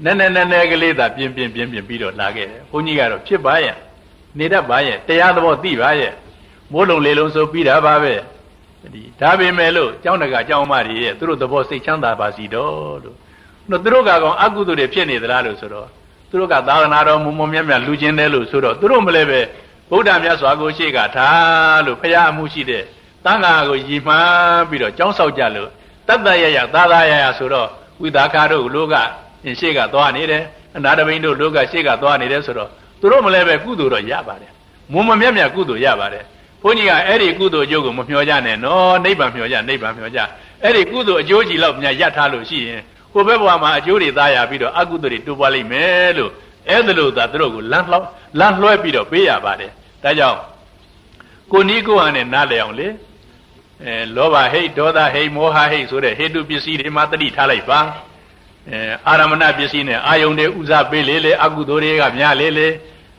[0.03, 3.75] နဲနဲနဲနဲကလေးသာပြင်းပြင်းပြင်းပြင်းပြီးတော့လာခဲ့တယ်ဘုန်းကြီးကတော့ဖြစ်ပါရဲ့
[4.37, 6.13] နေတတ်ပါရဲ့တရားသဘောသိပါရဲ့
[6.71, 8.13] မိုးလုံးလေလုံးဆိုပြီးတာပါပဲ
[8.93, 13.15] ဒီဒါပေမဲ့လို့ကျောင်းတကာကျောင်းမတွေရဲ့သူတို့သဘောစိတ်ချမ်းသာပါစီတော့လို့
[13.69, 15.87] တို့သူတို့ကကောင်အကုသိုလ်တွေဖြစ်နေသလားလို့ဆိုတော့
[16.29, 19.39] သူတို့ကသာသနာတော်မုံမုံမြတ်မြတ်လူချင်းတယ်လို့ဆိုတော့သူတို့မလဲပဲ
[19.89, 22.83] ဗုဒ္ဓမြတ်စွာကိုရှေ့ကထားလို့ဖရာအမှုရှိတဲ့
[23.25, 25.69] တန်ခါကိုရည်မှန်းပြီးတော့ကျောင်းဆောက်ကြလို့
[26.07, 27.67] တတ်တရရသာသာရရဆိုတော့
[28.01, 28.95] ဝိသကာတို့လူက
[29.59, 30.43] ရှေ့ကသွားနေတယ်
[30.77, 32.69] အနာတပိန်တို့လူကရှေ့ကသွားနေတယ်ဆိုတော့
[32.99, 34.51] သူတို့မလဲပဲကုသိုလ်တော့ရပါတယ်
[34.93, 36.23] မုံမမြတ်မြတ်ကုသိုလ်ရပါတယ်
[36.63, 40.19] ဘုန်းကြီးကအဲ့ဒီကုသိုလ်အကျိုးကိုမမျှော်ကြနဲ့နော်နိဗ္ဗာန်မျှော်ကြနိဗ္ဗာန်မျှော်ကြ
[40.63, 42.81] အဲ့ဒီကုသိုလ်အကျိုးကြီးလောက်များရထားလို့ရှိရင်
[43.13, 46.31] ဟိုဘက်ဘဝမှာအကျိုးတွေသားရပြီးတော့အကုသိုလ်တွေတိုးပွားလိမ့်မယ်လို့
[46.69, 48.07] အဲ့ဒါလို့သာသူတို့ကိုလမ်းလှောက်
[48.39, 49.71] လမ်းလွှဲပြီးတော့ပေးရပါတယ်
[50.03, 50.39] ဒါကြောင့်
[51.51, 52.87] ကိုနီးကိုဟန်နဲ့နားလည်အောင်လေ
[53.83, 57.79] အဲလောဘဟိတ်ဒေါသဟိတ်မောဟဟိတ်ဆိုတဲ့ဟေတုပစ္စည်းတွေမှာတတိထားလိုက်ပါ
[58.69, 62.67] အဲအာရမဏပစ္စည်းနဲ့အာယုန်တွေဥစားပေးလေလေအကုသိုလ်တွေကများလေလေ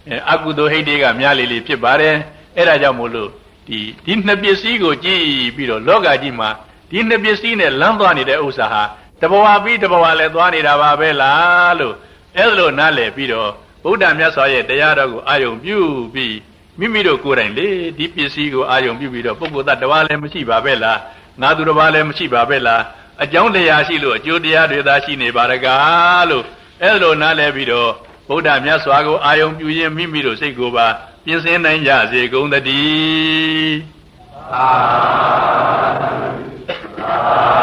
[0.08, 2.16] အဲအကုသိုလ်ဟိတ်တွေကများလေလေဖြစ်ပါတယ်
[2.60, 3.30] အဲ့ဒါကြောင့်မို့လို့
[3.68, 5.22] ဒီဒီနှစ်ပစ္စည်းကိုကြည့်
[5.56, 6.50] ပြီးတော့လောကကြီးမှာ
[6.90, 8.82] ဒီနှစ်ပစ္စည်းနဲ့လမ်းသွားနေတဲ့ဥစ္စာဟာ
[9.20, 11.94] တဘဝပြီးတဘဝလည်းသွားနေတာပါပဲလားလို့
[12.36, 13.50] အဲ့လိုနားလည်ပြီးတော့
[13.84, 15.78] ဗုဒ္ဓမြတ်စွာရဲ့တရားတော်ကိုအာယုံပြု
[16.14, 16.36] ပြီး
[16.78, 20.98] မိမိတို့ကိုယ်တိုင်လေဒီပစ္စည်းကိုအာယုံပြုပြီးတော့ပုဂ္ဂိုလ်သတ္တဝါလည်းမရှိပါပဲလား
[21.40, 22.82] ငါသူတစ်ပါးလည်းမရှိပါပဲလား
[23.22, 26.44] အကြောင်းတရားရှိလို့အကျိုးတရားတွေသာရှိနေပါရကားလို့
[26.82, 27.90] အဲ့လိုနားလည်ပြီးတော့
[28.28, 30.86] ဗုဒ္ဓမြတ်စွာကိုအာယုံပြုရင်မိမိတို့စိတ်ကိုပါ
[31.24, 33.76] ပြင်ဆင်နိုင်ကြစေကုန်သတည်း
[34.52, 34.68] သာ
[37.02, 37.60] သာသာ